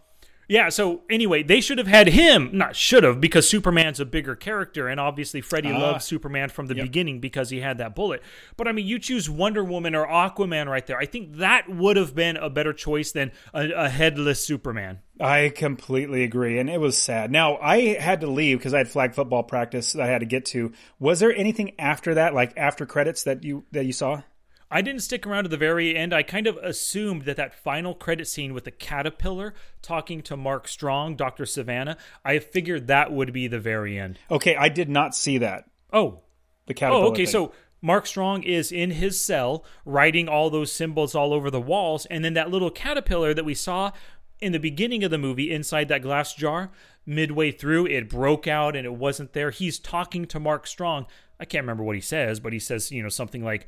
[0.47, 0.69] yeah.
[0.69, 2.49] So anyway, they should have had him.
[2.53, 5.77] Not should have because Superman's a bigger character, and obviously Freddie Ah.
[5.77, 8.21] loved Superman from the beginning because he had that bullet.
[8.55, 10.97] But I mean, you choose Wonder Woman or Aquaman right there.
[10.97, 14.99] I think that would have been a better choice than a, a headless Superman.
[15.19, 17.31] I completely agree, and it was sad.
[17.31, 20.25] Now I had to leave because I had flag football practice that I had to
[20.27, 20.71] get to.
[20.99, 24.21] Was there anything after that, like after credits, that you that you saw?
[24.69, 26.13] I didn't stick around to the very end.
[26.13, 30.67] I kind of assumed that that final credit scene with the caterpillar talking to Mark
[30.67, 31.45] Strong, Dr.
[31.45, 34.19] Sivana, I figured that would be the very end.
[34.29, 35.69] Okay, I did not see that.
[35.93, 36.21] Oh,
[36.65, 37.05] The caterpillar.
[37.05, 37.25] Oh, okay.
[37.25, 37.31] thing.
[37.31, 42.05] So Mark Strong is in his cell writing all those symbols all over the walls,
[42.07, 43.91] and then that little caterpillar that we saw
[44.39, 46.71] in the beginning of the movie inside that glass jar,
[47.05, 49.49] midway through, it broke out and it wasn't there.
[49.51, 51.05] He's talking to Mark Strong.
[51.39, 53.67] I can't remember what he says, but he says, you know, something like,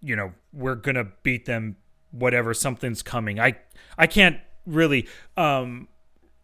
[0.00, 1.76] you know, we're gonna beat them,
[2.10, 3.38] whatever, something's coming.
[3.40, 3.54] I
[3.96, 5.88] I can't really um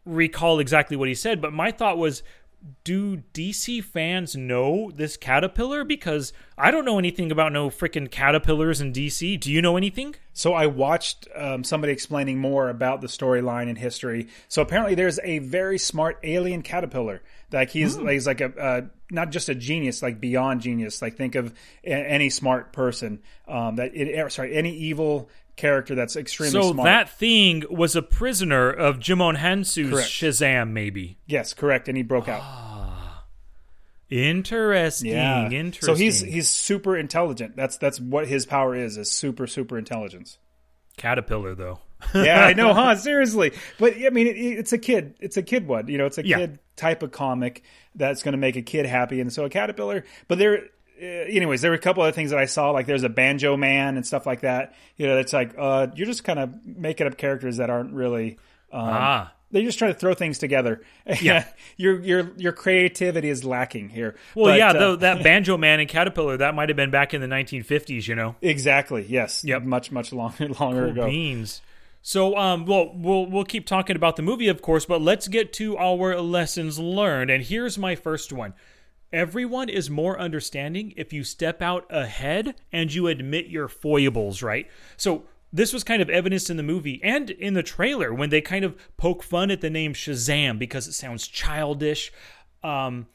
[0.04, 2.22] recall exactly what he said, but my thought was
[2.84, 5.84] do DC fans know this caterpillar?
[5.84, 9.38] Because I don't know anything about no freaking caterpillars in DC.
[9.40, 10.14] Do you know anything?
[10.32, 14.28] So I watched um, somebody explaining more about the storyline and history.
[14.48, 17.22] So apparently, there's a very smart alien caterpillar.
[17.52, 21.00] Like he's like, he's like a uh, not just a genius, like beyond genius.
[21.02, 26.16] Like think of a- any smart person um, that it, sorry any evil character that's
[26.16, 26.86] extremely So smart.
[26.86, 30.08] that thing was a prisoner of Djimon Hounsou's Correct.
[30.08, 31.18] Shazam, maybe.
[31.26, 32.40] yes, correct, and he broke out.
[32.42, 33.24] Ah,
[34.10, 35.10] interesting.
[35.12, 35.50] Yeah.
[35.50, 35.94] Interesting.
[35.94, 37.56] So he's he's super intelligent.
[37.56, 38.96] That's that's what his power is.
[38.96, 40.38] Is super super intelligence.
[40.96, 41.80] caterpillar though.
[42.14, 42.96] yeah, I know, huh?
[42.96, 45.14] Seriously, but I mean, it, it's a kid.
[45.20, 45.88] It's a kid one.
[45.88, 46.38] You know, it's a Yeah.
[46.38, 47.62] kid type of comic
[47.94, 50.04] that's going to make a kid happy, and so a caterpillar.
[50.28, 50.64] But there,
[51.00, 53.96] anyways, there were a couple other things that I saw, like there's a banjo man
[53.96, 54.74] and stuff like that.
[54.96, 58.38] You know, it's like uh, you're just kind of making up characters that aren't really.
[58.72, 59.32] Um, Ah.
[59.50, 60.82] They just try to throw things together.
[61.20, 61.44] Yeah.
[61.76, 64.16] your your your creativity is lacking here.
[64.34, 67.14] Well, But, yeah, uh, though that Banjo Man and Caterpillar that might have been back
[67.14, 68.34] in the 1950s, you know.
[68.42, 69.06] exactly.
[69.08, 69.44] Yes.
[69.44, 69.62] Yep.
[69.62, 71.06] Much much longer longer ago.
[71.06, 71.60] Beans.
[72.02, 75.52] So, um, well, we'll we'll keep talking about the movie, of course, but let's get
[75.54, 77.30] to our lessons learned.
[77.30, 78.54] And here's my first one:
[79.14, 84.68] Everyone is more understanding if you step out ahead and you admit your foibles, right?
[84.96, 85.24] So.
[85.56, 88.64] This was kind of evidenced in the movie and in the trailer when they kind
[88.64, 92.12] of poke fun at the name Shazam because it sounds childish.
[92.64, 93.06] Um,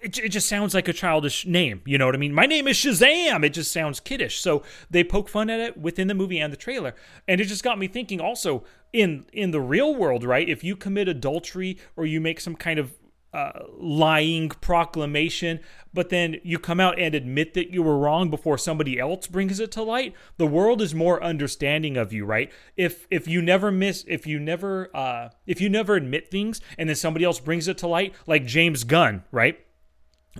[0.00, 1.82] it, it just sounds like a childish name.
[1.84, 2.32] You know what I mean?
[2.32, 3.44] My name is Shazam.
[3.44, 4.40] It just sounds kiddish.
[4.40, 6.94] So they poke fun at it within the movie and the trailer,
[7.26, 8.20] and it just got me thinking.
[8.20, 10.48] Also, in in the real world, right?
[10.48, 12.94] If you commit adultery or you make some kind of
[13.32, 15.60] uh, lying proclamation,
[15.92, 19.60] but then you come out and admit that you were wrong before somebody else brings
[19.60, 22.50] it to light, the world is more understanding of you, right?
[22.76, 26.88] If if you never miss, if you never uh, if you never admit things and
[26.88, 29.58] then somebody else brings it to light, like James Gunn, right?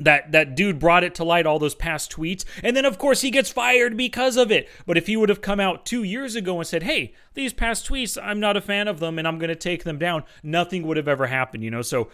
[0.01, 3.23] that that dude brought it to light all those past tweets and then of course
[3.23, 6.37] he gets fired because of it but if he would have come out 2 years
[6.37, 9.39] ago and said hey these past tweets I'm not a fan of them and I'm
[9.39, 12.09] going to take them down nothing would have ever happened you know so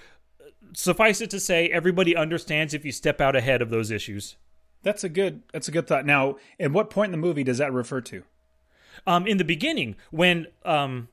[0.72, 4.36] suffice it to say everybody understands if you step out ahead of those issues
[4.82, 5.42] That's a good.
[5.52, 6.04] That's a good thought.
[6.06, 8.22] Now, at what point in the movie does that refer to?
[9.06, 11.08] um, in the beginning when um,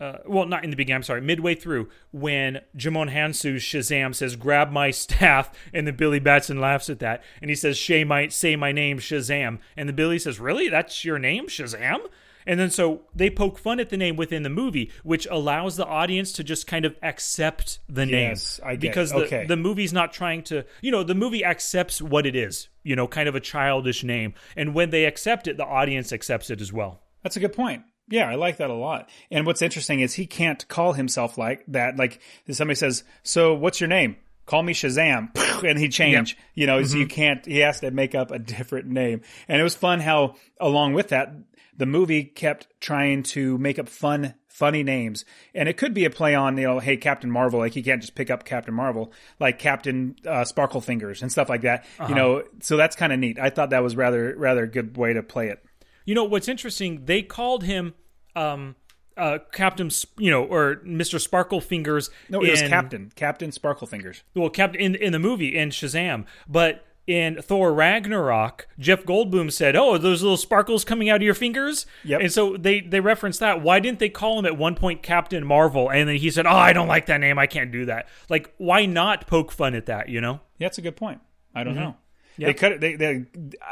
[0.00, 0.96] uh, well, not in the beginning.
[0.98, 1.20] I'm sorry.
[1.20, 6.88] Midway through, when Djimon Hounsou's Shazam says, "Grab my staff," and then Billy Batson laughs
[6.88, 10.38] at that, and he says, "Shay might say my name, Shazam," and the Billy says,
[10.38, 10.68] "Really?
[10.68, 11.98] That's your name, Shazam?"
[12.46, 15.86] And then so they poke fun at the name within the movie, which allows the
[15.86, 18.80] audience to just kind of accept the name Yes, it.
[18.80, 19.46] because the, Okay.
[19.46, 23.06] the movie's not trying to, you know, the movie accepts what it is, you know,
[23.06, 26.72] kind of a childish name, and when they accept it, the audience accepts it as
[26.72, 27.00] well.
[27.22, 27.82] That's a good point.
[28.10, 29.10] Yeah, I like that a lot.
[29.30, 31.96] And what's interesting is he can't call himself like that.
[31.96, 32.20] Like
[32.50, 35.28] somebody says, "So, what's your name?" Call me Shazam,
[35.68, 36.36] and he change.
[36.54, 37.14] You know, so you mm-hmm.
[37.14, 37.44] can't.
[37.46, 39.20] He has to make up a different name.
[39.46, 41.34] And it was fun how, along with that,
[41.78, 45.24] the movie kept trying to make up fun, funny names.
[45.54, 47.60] And it could be a play on, you know, hey, Captain Marvel.
[47.60, 51.48] Like he can't just pick up Captain Marvel, like Captain uh, Sparkle Fingers and stuff
[51.48, 51.86] like that.
[52.06, 53.38] You know, so that's kind of neat.
[53.38, 55.64] I thought that was rather, rather a good way to play it.
[56.04, 57.04] You know what's interesting?
[57.04, 57.94] They called him
[58.34, 58.76] um,
[59.16, 62.08] uh, Captain, you know, or Mister Sparkle Fingers.
[62.30, 64.22] No, it was Captain, Captain Sparkle Fingers.
[64.34, 69.74] Well, Captain in in the movie in Shazam, but in Thor Ragnarok, Jeff Goldblum said,
[69.74, 72.20] "Oh, those little sparkles coming out of your fingers?" Yep.
[72.20, 73.62] And so they they referenced that.
[73.62, 75.90] Why didn't they call him at one point Captain Marvel?
[75.90, 77.38] And then he said, "Oh, I don't like that name.
[77.38, 80.10] I can't do that." Like, why not poke fun at that?
[80.10, 80.40] You know?
[80.58, 81.20] Yeah, that's a good point.
[81.54, 81.82] I don't mm-hmm.
[81.82, 81.96] know.
[82.36, 82.46] Yep.
[82.46, 82.80] They could.
[82.80, 83.24] They, they.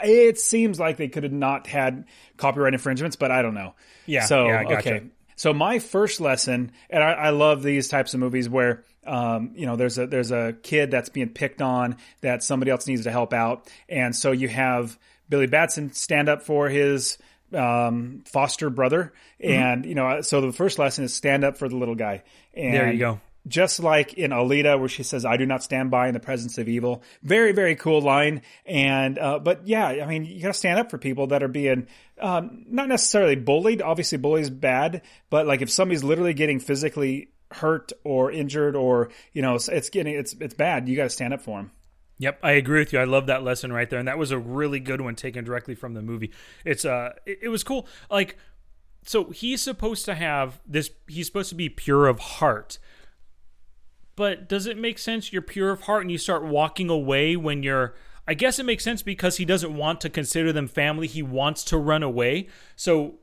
[0.02, 2.06] It seems like they could have not had
[2.38, 3.74] copyright infringements, but I don't know.
[4.06, 4.94] Yeah, So yeah, I gotcha.
[4.94, 5.06] okay.
[5.36, 9.66] So my first lesson, and I, I love these types of movies where, um, you
[9.66, 13.10] know, there's a there's a kid that's being picked on that somebody else needs to
[13.10, 17.18] help out, and so you have Billy Batson stand up for his
[17.54, 19.12] um, foster brother,
[19.42, 19.52] Mm-hmm.
[19.52, 22.22] and you know, so the first lesson is stand up for the little guy.
[22.54, 23.20] And There you go.
[23.46, 26.58] Just like in Alita, where she says, "I do not stand by in the presence
[26.58, 28.42] of evil." Very, very cool line.
[28.64, 31.48] And uh, but yeah, I mean, you got to stand up for people that are
[31.48, 31.86] being
[32.20, 33.82] um, not necessarily bullied.
[33.82, 39.10] Obviously, bullying is bad, but like if somebody's literally getting physically hurt or injured, or
[39.32, 40.88] you know, it's getting it's it's bad.
[40.88, 41.70] You got to stand up for them.
[42.18, 42.98] Yep, I agree with you.
[42.98, 45.74] I love that lesson right there, and that was a really good one taken directly
[45.74, 46.32] from the movie.
[46.64, 47.86] It's uh, it, it was cool.
[48.10, 48.38] Like,
[49.04, 50.90] so he's supposed to have this.
[51.06, 52.78] He's supposed to be pure of heart,
[54.16, 55.32] but does it make sense?
[55.32, 57.94] You're pure of heart, and you start walking away when you're.
[58.28, 61.06] I guess it makes sense because he doesn't want to consider them family.
[61.06, 62.48] He wants to run away.
[62.74, 63.20] So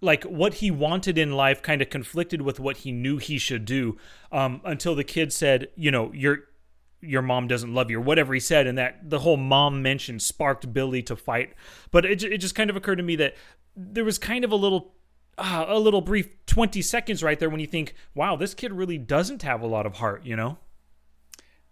[0.00, 3.64] like what he wanted in life kind of conflicted with what he knew he should
[3.64, 3.96] do
[4.32, 6.44] um, until the kid said you know you're
[7.00, 10.18] your mom doesn't love you or whatever he said and that the whole mom mention
[10.18, 11.54] sparked billy to fight
[11.90, 13.34] but it, it just kind of occurred to me that
[13.76, 14.94] there was kind of a little
[15.38, 18.98] uh, a little brief 20 seconds right there when you think wow this kid really
[18.98, 20.58] doesn't have a lot of heart you know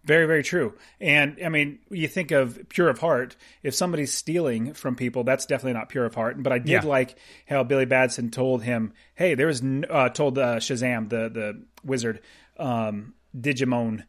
[0.07, 0.75] very, very true.
[1.01, 3.35] And I mean, you think of pure of heart.
[3.65, 6.41] If somebody's stealing from people, that's definitely not pure of heart.
[6.41, 6.89] But I did yeah.
[6.89, 11.63] like how Billy Batson told him, "Hey, there was uh, told uh, Shazam, the the
[11.85, 12.21] wizard,
[12.57, 14.05] um, Djimon,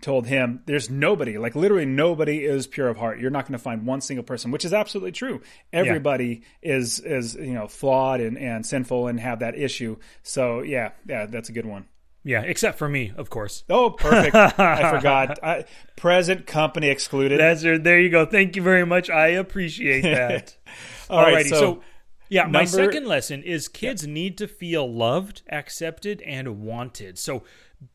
[0.00, 3.20] told him there's nobody like literally nobody is pure of heart.
[3.20, 5.42] You're not going to find one single person which is absolutely true.
[5.72, 6.74] Everybody yeah.
[6.74, 9.96] is is you know flawed and, and sinful and have that issue.
[10.22, 11.86] So yeah yeah that's a good one.
[12.24, 13.64] Yeah except for me of course.
[13.68, 14.34] Oh perfect.
[14.58, 15.42] I forgot.
[15.42, 15.64] I,
[15.96, 17.38] present company excluded.
[17.38, 18.26] That's there you go.
[18.26, 19.10] Thank you very much.
[19.10, 20.56] I appreciate that.
[21.10, 21.82] All Alrighty, right, so, so
[22.32, 24.12] yeah, number, my second lesson is kids yeah.
[24.14, 27.18] need to feel loved, accepted, and wanted.
[27.18, 27.44] So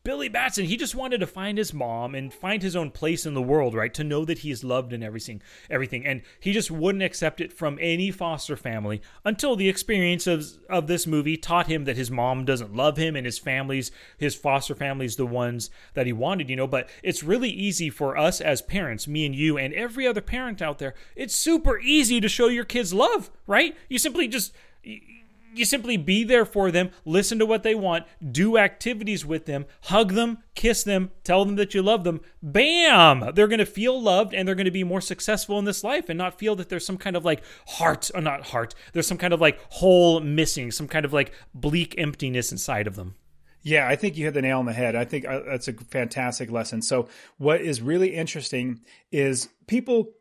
[0.04, 3.34] Billy Batson, he just wanted to find his mom and find his own place in
[3.34, 3.92] the world, right?
[3.94, 6.04] To know that he is loved and everything, everything.
[6.04, 10.88] And he just wouldn't accept it from any foster family until the experience of, of
[10.88, 14.74] this movie taught him that his mom doesn't love him and his family's, his foster
[14.74, 16.66] family's the ones that he wanted, you know.
[16.66, 20.60] But it's really easy for us as parents, me and you, and every other parent
[20.60, 23.76] out there, it's super easy to show your kids love, right?
[23.88, 24.52] You simply just
[25.54, 29.66] you simply be there for them, listen to what they want, do activities with them,
[29.84, 32.20] hug them, kiss them, tell them that you love them.
[32.42, 33.32] Bam!
[33.34, 36.08] They're going to feel loved and they're going to be more successful in this life
[36.08, 39.06] and not feel that there's some kind of like heart, or uh, not heart, there's
[39.06, 43.14] some kind of like hole missing, some kind of like bleak emptiness inside of them.
[43.62, 44.94] Yeah, I think you hit the nail on the head.
[44.94, 46.80] I think uh, that's a fantastic lesson.
[46.80, 48.80] So, what is really interesting
[49.10, 50.12] is people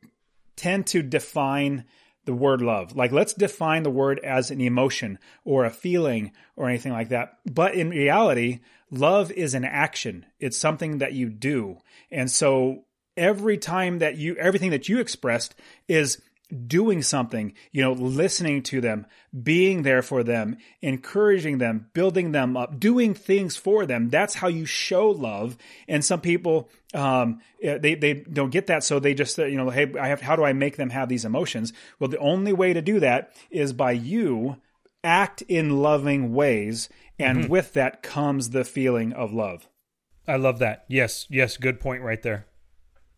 [0.55, 1.85] tend to define
[2.27, 2.95] the word love.
[2.95, 7.39] Like, let's define the word as an emotion or a feeling or anything like that.
[7.51, 8.59] But in reality,
[8.91, 10.25] love is an action.
[10.39, 11.77] It's something that you do.
[12.11, 12.83] And so
[13.15, 15.55] every time that you, everything that you expressed
[15.87, 16.21] is
[16.65, 19.05] doing something, you know, listening to them,
[19.43, 24.09] being there for them, encouraging them, building them up, doing things for them.
[24.09, 25.57] That's how you show love.
[25.87, 28.83] And some people, um, they, they don't get that.
[28.83, 31.25] So they just, you know, Hey, I have, how do I make them have these
[31.25, 31.73] emotions?
[31.99, 34.57] Well, the only way to do that is by you
[35.03, 36.87] act in loving ways.
[37.19, 37.51] And mm-hmm.
[37.51, 39.67] with that comes the feeling of love.
[40.27, 40.85] I love that.
[40.87, 41.25] Yes.
[41.29, 41.57] Yes.
[41.57, 42.45] Good point right there.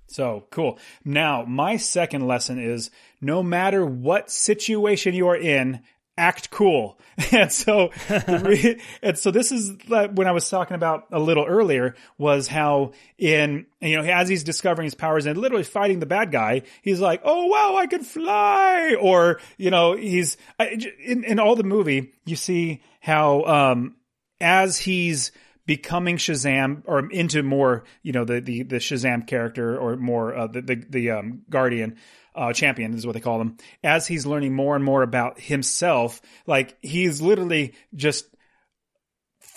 [0.10, 0.80] So cool.
[1.06, 2.90] Now, my second lesson is
[3.22, 5.82] no matter what situation you are in,
[6.18, 7.00] act cool.
[7.32, 12.48] And so, and so this is when I was talking about a little earlier was
[12.48, 16.62] how in, you know, as he's discovering his powers and literally fighting the bad guy,
[16.82, 18.96] he's like, Oh, wow, I can fly.
[19.00, 23.96] Or, you know, he's in, in all the movie, you see how, um,
[24.40, 25.34] as he's,
[25.70, 30.48] becoming Shazam or into more, you know, the the, the Shazam character or more uh,
[30.48, 31.98] the the, the um, Guardian
[32.34, 33.56] uh, champion is what they call him.
[33.84, 38.26] As he's learning more and more about himself, like he's literally just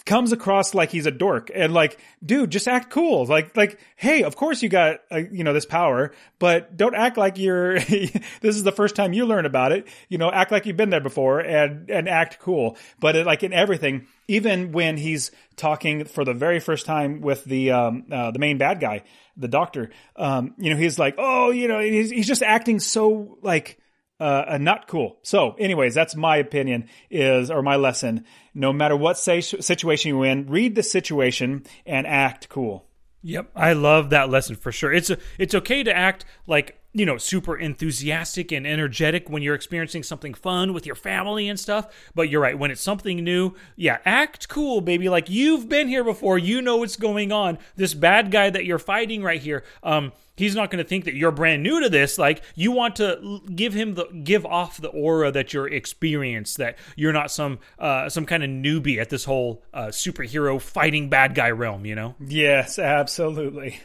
[0.05, 3.25] comes across like he's a dork and like dude just act cool.
[3.27, 7.17] Like like hey of course you got uh, you know this power but don't act
[7.17, 9.87] like you're this is the first time you learn about it.
[10.09, 12.77] You know act like you've been there before and and act cool.
[13.01, 17.45] But it, like in everything even when he's talking for the very first time with
[17.45, 19.03] the um uh, the main bad guy
[19.37, 23.39] the doctor um you know he's like oh you know he's, he's just acting so
[23.43, 23.79] like
[24.23, 25.19] uh, not cool.
[25.23, 28.25] So, anyways, that's my opinion is or my lesson.
[28.55, 32.87] No matter what situation you're in, read the situation and act cool.
[33.23, 34.93] Yep, I love that lesson for sure.
[34.93, 39.55] It's a, it's okay to act like you know, super enthusiastic and energetic when you're
[39.55, 41.87] experiencing something fun with your family and stuff.
[42.15, 45.09] But you're right, when it's something new, yeah, act cool, baby.
[45.09, 47.59] Like you've been here before, you know what's going on.
[47.77, 51.15] This bad guy that you're fighting right here, um, he's not going to think that
[51.15, 54.89] you're brand new to this like you want to give him the give off the
[54.89, 59.25] aura that you're experienced that you're not some uh some kind of newbie at this
[59.25, 63.81] whole uh superhero fighting bad guy realm you know Yes, absolutely.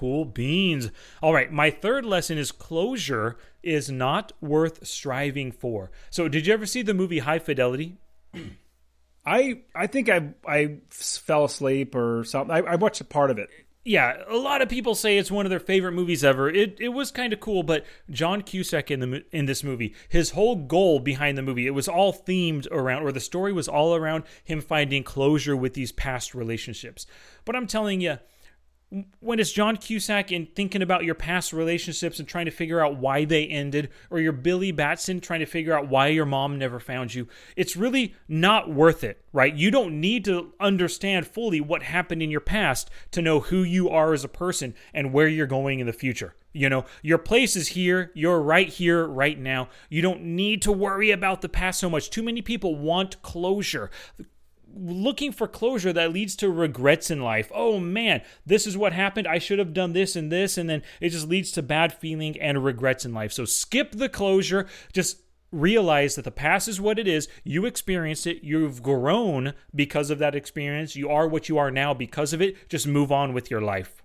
[0.00, 0.90] Cool beans.
[1.22, 5.90] All right, my third lesson is closure is not worth striving for.
[6.08, 7.98] So, did you ever see the movie High Fidelity?
[9.26, 12.50] I I think I I fell asleep or something.
[12.50, 13.50] I, I watched a part of it.
[13.84, 16.48] Yeah, a lot of people say it's one of their favorite movies ever.
[16.48, 20.30] It it was kind of cool, but John Cusack in the in this movie, his
[20.30, 23.94] whole goal behind the movie, it was all themed around, or the story was all
[23.94, 27.06] around him finding closure with these past relationships.
[27.44, 28.16] But I'm telling you,
[29.20, 32.96] when it's John Cusack and thinking about your past relationships and trying to figure out
[32.96, 36.80] why they ended, or you're Billy Batson trying to figure out why your mom never
[36.80, 39.54] found you, it's really not worth it, right?
[39.54, 43.88] You don't need to understand fully what happened in your past to know who you
[43.88, 46.34] are as a person and where you're going in the future.
[46.52, 48.10] You know, your place is here.
[48.14, 49.68] You're right here, right now.
[49.88, 52.10] You don't need to worry about the past so much.
[52.10, 53.88] Too many people want closure
[54.74, 57.50] looking for closure that leads to regrets in life.
[57.54, 59.26] Oh man, this is what happened.
[59.26, 60.56] I should have done this and this.
[60.56, 63.32] And then it just leads to bad feeling and regrets in life.
[63.32, 64.66] So skip the closure.
[64.92, 65.18] Just
[65.52, 67.28] realize that the past is what it is.
[67.44, 68.44] You experienced it.
[68.44, 70.96] You've grown because of that experience.
[70.96, 72.68] You are what you are now because of it.
[72.68, 74.02] Just move on with your life.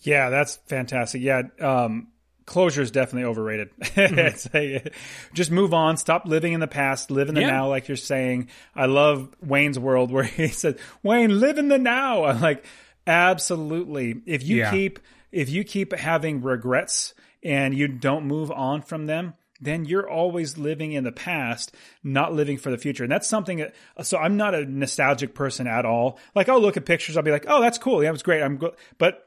[0.00, 1.22] Yeah, that's fantastic.
[1.22, 2.08] Yeah, um,
[2.46, 3.70] closure is definitely overrated.
[3.80, 4.56] Mm-hmm.
[4.56, 4.90] A-
[5.32, 5.96] just move on.
[5.96, 7.10] Stop living in the past.
[7.10, 7.50] Live in the Yeah.
[7.50, 8.48] now, like you're saying.
[8.74, 12.64] I love Wayne's World where he says, "Wayne, live in the now." I'm like,
[13.06, 14.20] absolutely.
[14.26, 14.70] If you Yeah.
[14.70, 14.98] keep
[15.32, 19.34] if you keep having regrets and you don't move on from them.
[19.60, 23.04] Then you're always living in the past, not living for the future.
[23.04, 26.18] And that's something that, so I'm not a nostalgic person at all.
[26.34, 28.02] Like I'll look at pictures, I'll be like, oh, that's cool.
[28.02, 28.42] Yeah, it was great.
[28.42, 28.74] I'm go-.
[28.98, 29.23] But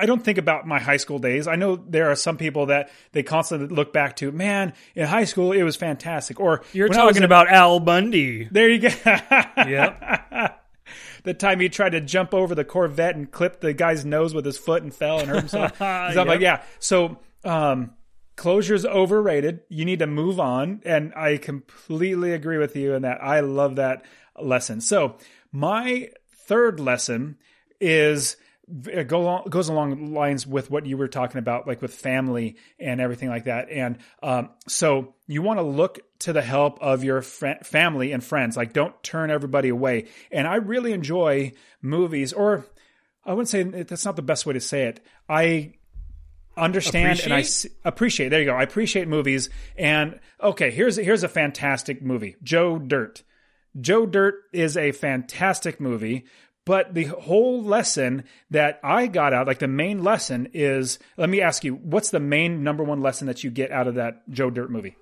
[0.00, 1.46] I don't think about my high school days.
[1.46, 5.24] I know there are some people that they constantly look back to, man, in high
[5.24, 6.40] school it was fantastic.
[6.40, 8.48] Or You're when I was talking in- about Al Bundy.
[8.50, 8.88] there you go.
[9.56, 10.60] Yep.
[11.24, 14.44] the time he tried to jump over the Corvette and clip the guy's nose with
[14.44, 15.72] his foot and fell and hurt himself.
[15.78, 16.62] So I'm like, yeah.
[16.78, 17.92] So um,
[18.36, 19.60] closure's overrated.
[19.68, 23.22] You need to move on, and I completely agree with you in that.
[23.22, 24.04] I love that
[24.40, 24.80] lesson.
[24.80, 25.16] So
[25.52, 26.08] my
[26.46, 27.36] third lesson
[27.80, 28.36] is
[28.86, 32.56] it go along, goes along lines with what you were talking about, like with family
[32.78, 33.70] and everything like that.
[33.70, 38.22] And um, so you want to look to the help of your fr- family and
[38.22, 38.56] friends.
[38.56, 40.08] Like, don't turn everybody away.
[40.30, 41.52] And I really enjoy
[41.82, 42.64] movies, or
[43.24, 45.00] I wouldn't say that's not the best way to say it.
[45.28, 45.74] I
[46.56, 47.70] understand and I Appreciate?
[47.72, 48.28] s- appreciate.
[48.30, 48.54] There you go.
[48.54, 49.50] I appreciate movies.
[49.76, 53.22] And okay, here's here's a fantastic movie, Joe Dirt.
[53.80, 56.24] Joe Dirt is a fantastic movie,
[56.70, 61.40] but the whole lesson that I got out, like the main lesson is, let me
[61.40, 64.50] ask you, what's the main number one lesson that you get out of that Joe
[64.50, 64.94] Dirt movie?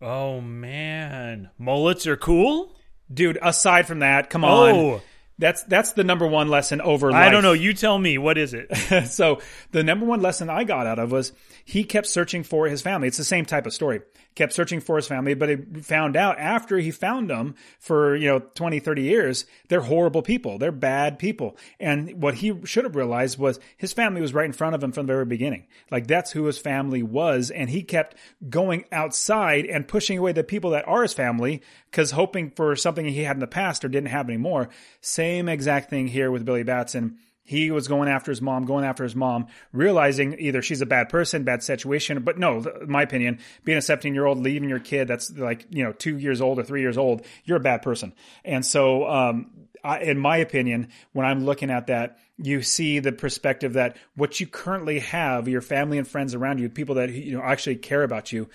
[0.00, 2.74] Oh man, mullets are cool.
[3.12, 4.74] Dude, aside from that, come on.
[4.74, 5.02] Oh.
[5.36, 7.52] That's that's the number one lesson over I don't know.
[7.52, 8.16] You tell me.
[8.16, 9.06] What is it?
[9.06, 9.40] so
[9.72, 13.08] the number one lesson I got out of was he kept searching for his family.
[13.08, 14.00] It's the same type of story.
[14.34, 18.28] Kept searching for his family, but he found out after he found them for, you
[18.28, 20.56] know, 20, 30 years, they're horrible people.
[20.56, 21.56] They're bad people.
[21.80, 24.92] And what he should have realized was his family was right in front of him
[24.92, 25.66] from the very beginning.
[25.90, 27.50] Like that's who his family was.
[27.50, 28.16] And he kept
[28.48, 31.60] going outside and pushing away the people that are his family
[31.90, 34.68] because hoping for something he had in the past or didn't have anymore.
[35.00, 37.18] Same exact thing here with Billy Batson
[37.50, 41.08] he was going after his mom, going after his mom, realizing either she's a bad
[41.08, 42.22] person, bad situation.
[42.22, 45.82] But no, my opinion, being a 17 year old, leaving your kid that's like, you
[45.82, 48.12] know, two years old or three years old, you're a bad person.
[48.44, 49.50] And so, um,
[49.82, 54.38] I, in my opinion, when I'm looking at that, you see the perspective that what
[54.38, 58.04] you currently have, your family and friends around you, people that, you know, actually care
[58.04, 58.48] about you,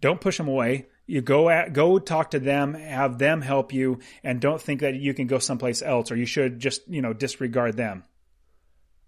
[0.00, 0.86] don't push them away.
[1.06, 4.96] You go at, go talk to them, have them help you, and don't think that
[4.96, 8.02] you can go someplace else or you should just, you know, disregard them.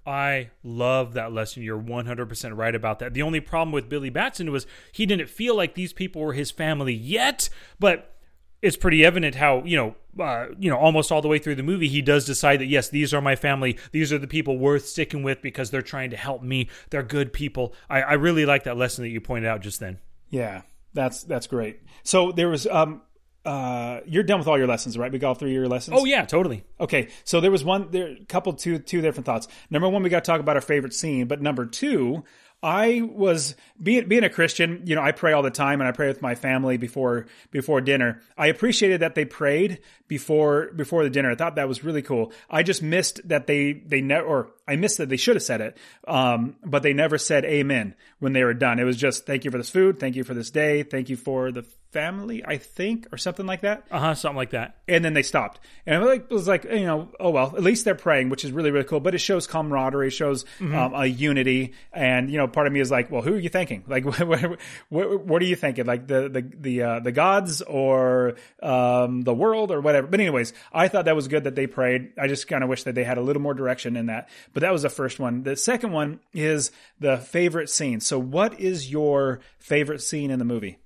[0.06, 1.62] I love that lesson.
[1.62, 3.14] You're 100% right about that.
[3.14, 6.50] The only problem with Billy Batson was he didn't feel like these people were his
[6.50, 7.48] family yet,
[7.78, 8.16] but
[8.62, 11.62] it's pretty evident how, you know, uh, you know, almost all the way through the
[11.62, 13.78] movie, he does decide that yes, these are my family.
[13.92, 16.68] These are the people worth sticking with because they're trying to help me.
[16.90, 17.72] They're good people.
[17.88, 19.98] I, I really like that lesson that you pointed out just then.
[20.30, 20.62] Yeah,
[20.94, 21.80] that's that's great.
[22.02, 23.02] So there was um
[23.44, 25.10] uh you're done with all your lessons, right?
[25.10, 25.96] We got all three of your lessons.
[25.98, 26.64] Oh yeah, totally.
[26.80, 29.48] Okay, so there was one there couple two two different thoughts.
[29.70, 32.24] Number one, we got to talk about our favorite scene, but number two,
[32.62, 35.92] I was being being a Christian, you know, I pray all the time and I
[35.92, 38.22] pray with my family before before dinner.
[38.38, 41.32] I appreciated that they prayed before before the dinner.
[41.32, 42.32] I thought that was really cool.
[42.48, 45.60] I just missed that they they never or I missed that they should have said
[45.60, 48.78] it, um, but they never said amen when they were done.
[48.78, 51.16] It was just thank you for this food, thank you for this day, thank you
[51.16, 53.84] for the family, I think, or something like that.
[53.90, 54.14] Uh huh.
[54.14, 54.76] Something like that.
[54.88, 57.62] And then they stopped, and it was, like, was like you know, oh well, at
[57.62, 59.00] least they're praying, which is really really cool.
[59.00, 60.74] But it shows camaraderie, shows Mm-hmm.
[60.74, 63.48] um, a unity, and you know, part of me is like, well, who are you
[63.48, 63.84] thanking?
[63.86, 65.86] Like, what, what, what are you thinking?
[65.86, 70.06] Like the the the uh, the gods or um, the world or whatever.
[70.06, 72.12] But anyways, I thought that was good that they prayed.
[72.18, 74.28] I just kind of wish that they had a little more direction in that.
[74.52, 75.42] But that was the first one.
[75.42, 76.70] The second one is
[77.00, 78.00] the favorite scene.
[78.00, 80.78] So, what is your favorite scene in the movie?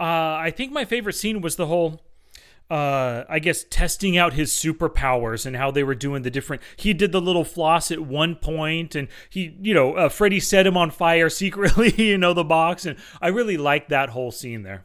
[0.00, 2.00] Uh, I think my favorite scene was the whole,
[2.70, 6.62] uh, I guess, testing out his superpowers and how they were doing the different.
[6.76, 10.66] He did the little floss at one point, and he, you know, uh, Freddy set
[10.66, 14.62] him on fire secretly, you know, the box, and I really liked that whole scene
[14.62, 14.84] there.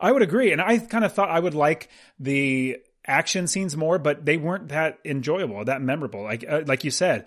[0.00, 1.88] I would agree, and I kind of thought I would like
[2.20, 6.22] the action scenes more, but they weren't that enjoyable, that memorable.
[6.22, 7.26] Like uh, like you said,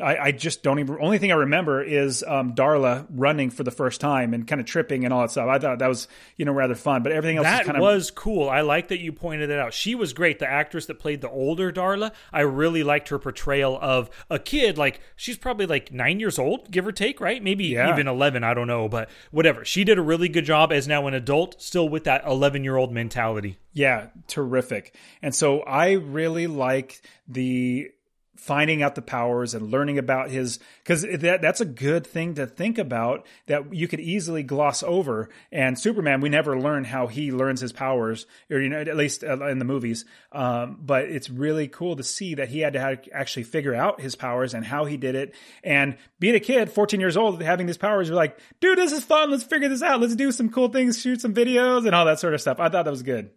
[0.00, 0.98] I, I just don't even.
[1.00, 4.66] Only thing I remember is um, Darla running for the first time and kind of
[4.66, 5.48] tripping and all that stuff.
[5.48, 7.82] I thought that was you know rather fun, but everything else That is kind of
[7.82, 8.48] was cool.
[8.48, 9.74] I like that you pointed it out.
[9.74, 10.38] She was great.
[10.38, 14.78] The actress that played the older Darla, I really liked her portrayal of a kid.
[14.78, 17.42] Like she's probably like nine years old, give or take, right?
[17.42, 17.90] Maybe Yeah.
[17.92, 18.44] even eleven.
[18.44, 19.64] I don't know, but whatever.
[19.64, 22.76] She did a really good job as now an adult, still with that eleven year
[22.76, 23.58] old mentality.
[23.72, 24.94] Yeah, terrific.
[25.22, 27.90] And so I really like the
[28.38, 32.46] finding out the powers and learning about his because that that's a good thing to
[32.46, 35.28] think about that you could easily gloss over.
[35.50, 39.24] And Superman, we never learn how he learns his powers, or you know, at least
[39.24, 40.04] uh, in the movies.
[40.30, 44.00] Um, but it's really cool to see that he had to have, actually figure out
[44.00, 45.34] his powers and how he did it.
[45.64, 49.04] And being a kid, 14 years old, having these powers, you're like, dude, this is
[49.04, 49.30] fun.
[49.30, 50.00] Let's figure this out.
[50.00, 52.60] Let's do some cool things, shoot some videos, and all that sort of stuff.
[52.60, 53.30] I thought that was good.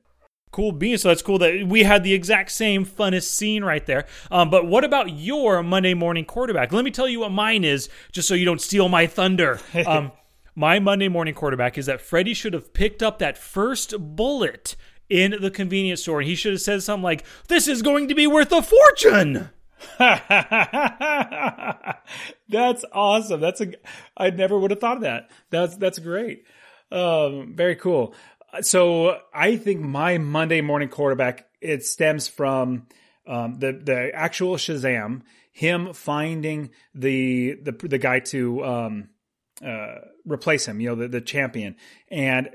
[0.51, 1.01] Cool beans.
[1.01, 4.05] So that's cool that we had the exact same funnest scene right there.
[4.29, 6.73] Um, but what about your Monday morning quarterback?
[6.73, 9.59] Let me tell you what mine is, just so you don't steal my thunder.
[9.85, 10.11] Um,
[10.53, 14.75] my Monday morning quarterback is that Freddie should have picked up that first bullet
[15.09, 18.15] in the convenience store, and he should have said something like, "This is going to
[18.15, 19.49] be worth a fortune."
[22.49, 23.39] that's awesome.
[23.39, 23.73] That's a
[24.15, 25.29] I never would have thought of that.
[25.49, 26.45] That's that's great.
[26.91, 28.13] Um, very cool.
[28.59, 32.87] So I think my Monday morning quarterback it stems from
[33.25, 35.21] um, the the actual Shazam,
[35.51, 39.09] him finding the the the guy to um,
[39.65, 39.95] uh,
[40.25, 41.75] replace him, you know, the, the champion.
[42.09, 42.49] And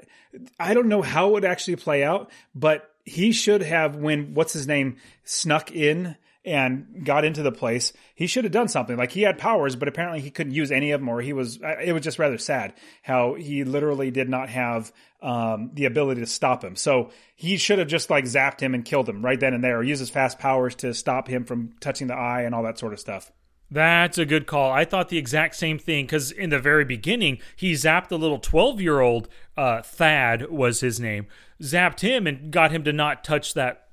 [0.59, 4.53] I don't know how it would actually play out, but he should have, when what's
[4.53, 6.17] his name snuck in
[6.47, 8.97] and got into the place, he should have done something.
[8.97, 11.59] Like he had powers, but apparently he couldn't use any of them, or he was.
[11.83, 16.27] It was just rather sad how he literally did not have um, the ability to
[16.27, 16.77] stop him.
[16.77, 19.79] So he should have just like zapped him and killed him right then and there,
[19.79, 22.79] or used his fast powers to stop him from touching the eye and all that
[22.79, 23.33] sort of stuff.
[23.69, 24.71] That's a good call.
[24.71, 28.39] I thought the exact same thing because in the very beginning, he zapped the little
[28.39, 31.27] 12 year old, uh, Thad was his name,
[31.61, 33.89] zapped him and got him to not touch that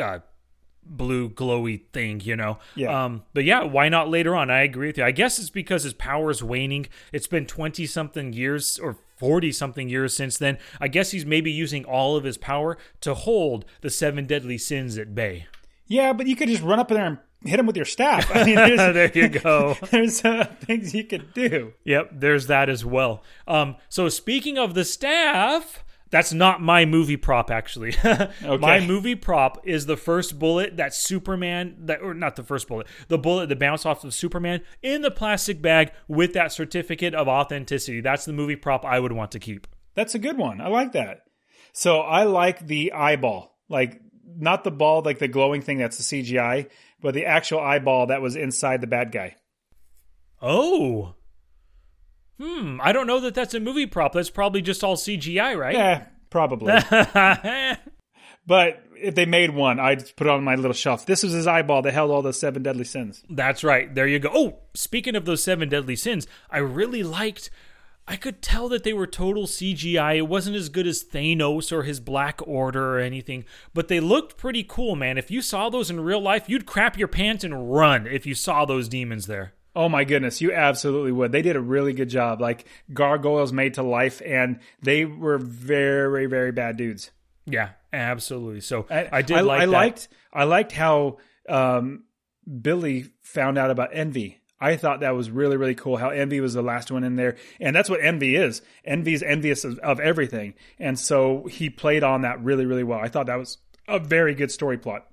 [0.00, 0.20] uh,
[0.84, 2.58] blue glowy thing, you know?
[2.74, 3.04] Yeah.
[3.04, 4.50] Um, but yeah, why not later on?
[4.50, 5.04] I agree with you.
[5.04, 6.86] I guess it's because his power is waning.
[7.12, 10.58] It's been 20 something years or 40 something years since then.
[10.80, 14.96] I guess he's maybe using all of his power to hold the seven deadly sins
[14.98, 15.46] at bay.
[15.86, 18.30] Yeah, but you could just run up in there and hit him with your staff.
[18.34, 19.76] I mean, there's, there you go.
[19.90, 21.74] there's uh, things you could do.
[21.84, 23.22] Yep, there's that as well.
[23.46, 27.94] Um, so speaking of the staff, that's not my movie prop actually.
[28.42, 32.86] My movie prop is the first bullet that Superman that or not the first bullet,
[33.08, 37.28] the bullet that bounced off of Superman in the plastic bag with that certificate of
[37.28, 38.00] authenticity.
[38.00, 39.66] That's the movie prop I would want to keep.
[39.94, 40.60] That's a good one.
[40.60, 41.22] I like that.
[41.72, 44.00] So I like the eyeball, like
[44.36, 46.68] not the ball, like the glowing thing that's the CGI,
[47.00, 49.36] but the actual eyeball that was inside the bad guy.
[50.42, 51.14] Oh.
[52.40, 54.14] Hmm, I don't know that that's a movie prop.
[54.14, 55.74] That's probably just all CGI, right?
[55.74, 56.72] Yeah, probably.
[58.46, 61.04] but if they made one, I'd put it on my little shelf.
[61.04, 63.22] This was his eyeball that held all the seven deadly sins.
[63.28, 63.94] That's right.
[63.94, 64.30] There you go.
[64.32, 67.50] Oh, speaking of those seven deadly sins, I really liked.
[68.08, 70.16] I could tell that they were total CGI.
[70.16, 74.38] It wasn't as good as Thanos or his Black Order or anything, but they looked
[74.38, 75.18] pretty cool, man.
[75.18, 78.34] If you saw those in real life, you'd crap your pants and run if you
[78.34, 79.52] saw those demons there.
[79.74, 81.32] Oh my goodness, you absolutely would.
[81.32, 82.40] They did a really good job.
[82.40, 87.10] Like gargoyles made to life, and they were very, very bad dudes.
[87.46, 88.60] Yeah, absolutely.
[88.60, 91.18] So I, did I, like I liked I liked how
[91.48, 92.04] um,
[92.60, 94.40] Billy found out about envy.
[94.60, 97.36] I thought that was really, really cool how Envy was the last one in there.
[97.60, 98.60] And that's what Envy is.
[98.84, 100.52] Envy's envious of, of everything.
[100.78, 102.98] And so he played on that really, really well.
[102.98, 103.56] I thought that was
[103.88, 105.06] a very good story plot.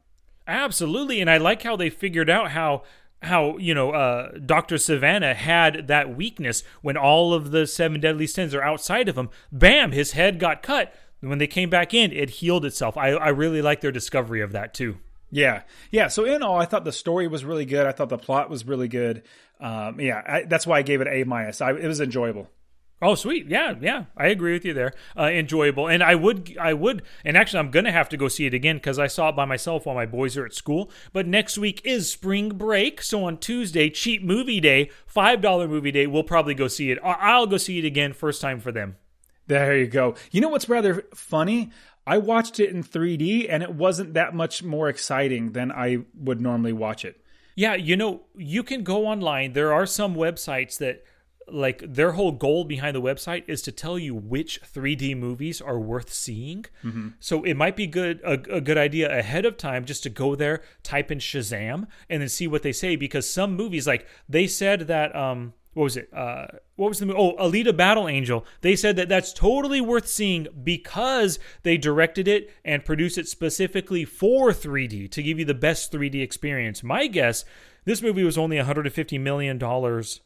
[0.48, 1.22] Absolutely.
[1.22, 2.84] And I like how they figured out how
[3.24, 4.76] how you know uh, Dr.
[4.76, 9.30] Sivana had that weakness when all of the seven deadly sins are outside of him.
[9.52, 10.94] Bam, his head got cut.
[11.20, 12.96] When they came back in, it healed itself.
[12.96, 14.98] I, I really like their discovery of that too.
[15.32, 16.08] Yeah, yeah.
[16.08, 17.86] So in all, I thought the story was really good.
[17.86, 19.24] I thought the plot was really good.
[19.60, 21.60] Um, yeah, I, that's why I gave it A minus.
[21.60, 22.50] It was enjoyable.
[23.00, 23.48] Oh, sweet.
[23.48, 24.06] Yeah, yeah.
[24.16, 24.92] I agree with you there.
[25.16, 25.88] Uh, enjoyable.
[25.88, 28.56] And I would, I would, and actually, I'm going to have to go see it
[28.56, 30.90] again because I saw it by myself while my boys are at school.
[31.14, 33.04] But next week is spring break.
[33.04, 36.98] So on Tuesday, cheap movie day, $5 movie day, we'll probably go see it.
[37.04, 38.98] I'll go see it again, first time for them.
[39.46, 40.16] There you go.
[40.32, 41.70] You know what's rather funny?
[42.08, 46.42] I watched it in 3D and it wasn't that much more exciting than I would
[46.42, 47.22] normally watch it.
[47.56, 49.54] Yeah, you know, you can go online.
[49.54, 51.04] There are some websites that
[51.50, 55.80] like their whole goal behind the website is to tell you which 3D movies are
[55.80, 56.66] worth seeing.
[56.84, 57.10] Mm-hmm.
[57.20, 60.36] So it might be good a, a, good idea ahead of time just to go
[60.36, 64.48] there, type in Shazam, and then see what they say because some movies like they
[64.48, 66.10] said that um what was it?
[66.12, 67.20] Uh, what was the movie?
[67.20, 68.44] Oh, Alita Battle Angel.
[68.62, 74.04] They said that that's totally worth seeing because they directed it and produced it specifically
[74.04, 76.82] for 3D to give you the best 3D experience.
[76.82, 77.46] My guess,
[77.86, 80.22] this movie was only 150 million dollars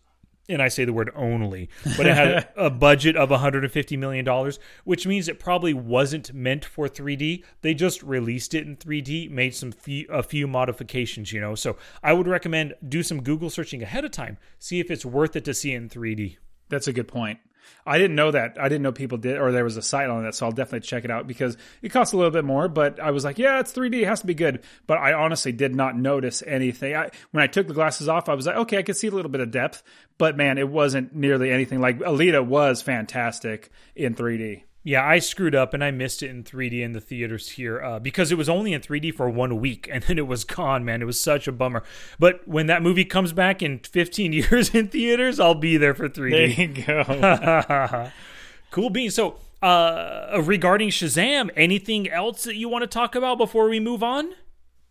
[0.51, 4.59] and I say the word only, but it had a budget of 150 million dollars,
[4.83, 7.43] which means it probably wasn't meant for 3D.
[7.61, 11.55] They just released it in 3D, made some few, a few modifications, you know.
[11.55, 15.35] So I would recommend do some Google searching ahead of time, see if it's worth
[15.35, 16.37] it to see it in 3D.
[16.69, 17.39] That's a good point.
[17.85, 18.57] I didn't know that.
[18.59, 20.35] I didn't know people did, or there was a site on that.
[20.35, 22.67] So I'll definitely check it out because it costs a little bit more.
[22.67, 24.01] But I was like, yeah, it's 3D.
[24.01, 24.63] It has to be good.
[24.87, 26.95] But I honestly did not notice anything.
[26.95, 29.11] I, when I took the glasses off, I was like, okay, I could see a
[29.11, 29.83] little bit of depth.
[30.17, 34.63] But man, it wasn't nearly anything like Alita was fantastic in 3D.
[34.83, 37.99] Yeah, I screwed up and I missed it in 3D in the theaters here uh,
[37.99, 41.01] because it was only in 3D for one week and then it was gone, man.
[41.01, 41.83] It was such a bummer.
[42.19, 46.09] But when that movie comes back in 15 years in theaters, I'll be there for
[46.09, 46.31] 3D.
[46.31, 48.11] There you go.
[48.71, 49.15] cool beans.
[49.15, 54.01] So, uh, regarding Shazam, anything else that you want to talk about before we move
[54.01, 54.33] on?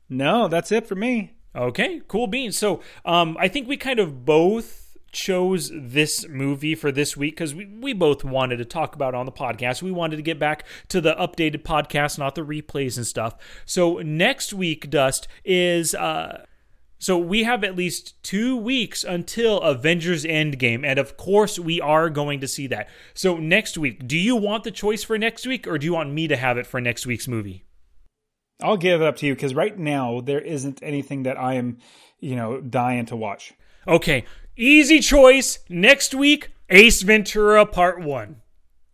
[0.09, 1.35] No, that's it for me.
[1.57, 2.57] Okay, cool beans.
[2.57, 7.55] So, um, I think we kind of both chose this movie for this week because
[7.55, 9.83] we, we both wanted to talk about on the podcast.
[9.83, 13.35] We wanted to get back to the updated podcast, not the replays and stuff.
[13.65, 16.45] So next week, Dust, is uh
[17.03, 22.11] so we have at least two weeks until Avengers Endgame, and of course we are
[22.11, 22.91] going to see that.
[23.15, 26.13] So next week, do you want the choice for next week, or do you want
[26.13, 27.65] me to have it for next week's movie?
[28.63, 31.79] I'll give it up to you because right now there isn't anything that I am,
[32.19, 33.55] you know, dying to watch.
[33.89, 34.27] Okay,
[34.57, 35.59] Easy choice.
[35.69, 38.37] Next week, Ace Ventura Part 1.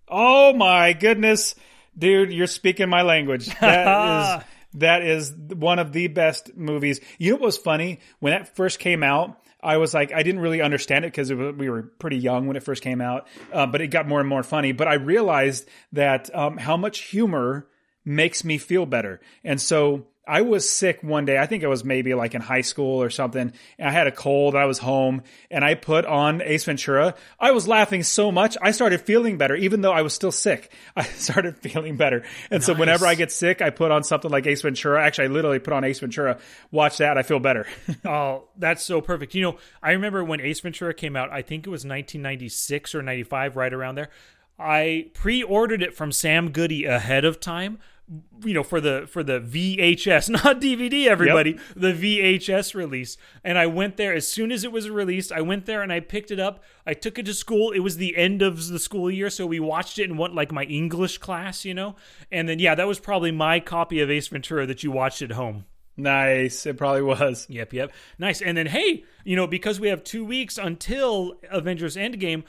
[0.08, 1.54] Oh my goodness.
[1.98, 3.48] Dude, you're speaking my language.
[3.60, 4.44] That is
[4.74, 7.00] that is one of the best movies.
[7.18, 8.00] You know what was funny?
[8.20, 11.70] When that first came out, I was like, I didn't really understand it because we
[11.70, 14.42] were pretty young when it first came out, uh, but it got more and more
[14.42, 14.72] funny.
[14.72, 17.66] But I realized that um, how much humor
[18.04, 19.20] makes me feel better.
[19.42, 21.38] And so I was sick one day.
[21.38, 23.52] I think it was maybe like in high school or something.
[23.78, 24.56] I had a cold.
[24.56, 25.22] I was home
[25.52, 27.14] and I put on Ace Ventura.
[27.38, 28.56] I was laughing so much.
[28.60, 30.72] I started feeling better, even though I was still sick.
[30.96, 32.24] I started feeling better.
[32.50, 32.66] And nice.
[32.66, 35.04] so whenever I get sick, I put on something like Ace Ventura.
[35.04, 36.38] Actually, I literally put on Ace Ventura,
[36.72, 37.16] watch that.
[37.16, 37.66] I feel better.
[38.04, 39.34] oh, that's so perfect.
[39.34, 43.02] You know, I remember when Ace Ventura came out, I think it was 1996 or
[43.02, 44.10] 95, right around there.
[44.58, 47.78] I pre ordered it from Sam Goody ahead of time
[48.44, 51.60] you know for the for the VHS not DVD everybody yep.
[51.74, 55.66] the VHS release and I went there as soon as it was released I went
[55.66, 58.42] there and I picked it up I took it to school it was the end
[58.42, 61.74] of the school year so we watched it in what like my English class you
[61.74, 61.96] know
[62.30, 65.32] and then yeah that was probably my copy of Ace Ventura that you watched at
[65.32, 65.64] home
[65.96, 66.66] Nice.
[66.66, 67.46] It probably was.
[67.48, 67.92] Yep, yep.
[68.18, 68.42] Nice.
[68.42, 72.44] And then, hey, you know, because we have two weeks until Avengers Endgame,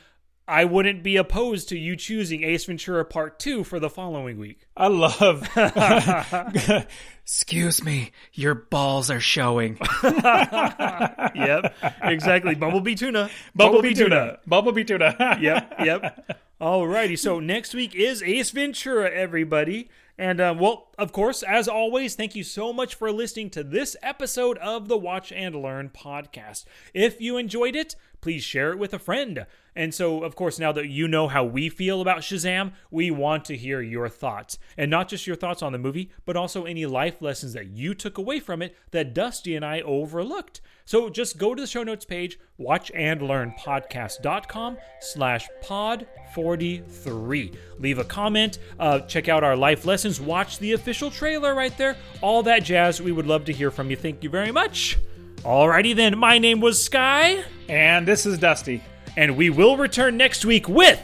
[0.47, 4.61] I wouldn't be opposed to you choosing Ace Ventura Part 2 for the following week.
[4.77, 5.45] I love.
[7.23, 9.77] Excuse me, your balls are showing.
[10.03, 12.55] yep, exactly.
[12.55, 13.29] Bumblebee tuna.
[13.53, 14.09] Bumblebee, Bumblebee tuna.
[14.09, 14.39] tuna.
[14.47, 15.37] Bumblebee tuna.
[15.41, 16.39] yep, yep.
[16.61, 19.89] Alrighty, so next week is Ace Ventura, everybody.
[20.17, 23.95] And, uh, well, of course, as always, thank you so much for listening to this
[24.01, 26.65] episode of the Watch and Learn podcast.
[26.93, 29.45] If you enjoyed it, please share it with a friend.
[29.77, 33.45] And so, of course, now that you know how we feel about Shazam, we want
[33.45, 34.57] to hear your thoughts.
[34.75, 37.93] And not just your thoughts on the movie, but also any life lessons that you
[37.93, 40.61] took away from it that Dusty and I overlooked.
[40.83, 47.53] So just go to the show notes page, watchandlearnpodcast.com slash pod 43.
[47.77, 51.97] Leave a comment, uh, check out our life lessons, watch the official trailer right there,
[52.23, 52.99] all that jazz.
[52.99, 53.95] We would love to hear from you.
[53.95, 54.97] Thank you very much.
[55.43, 57.43] Alrighty then, my name was Sky.
[57.69, 58.81] And this is Dusty.
[59.17, 61.01] And we will return next week with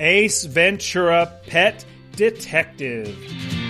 [0.00, 1.84] Ace Ventura Pet
[2.16, 3.61] Detective.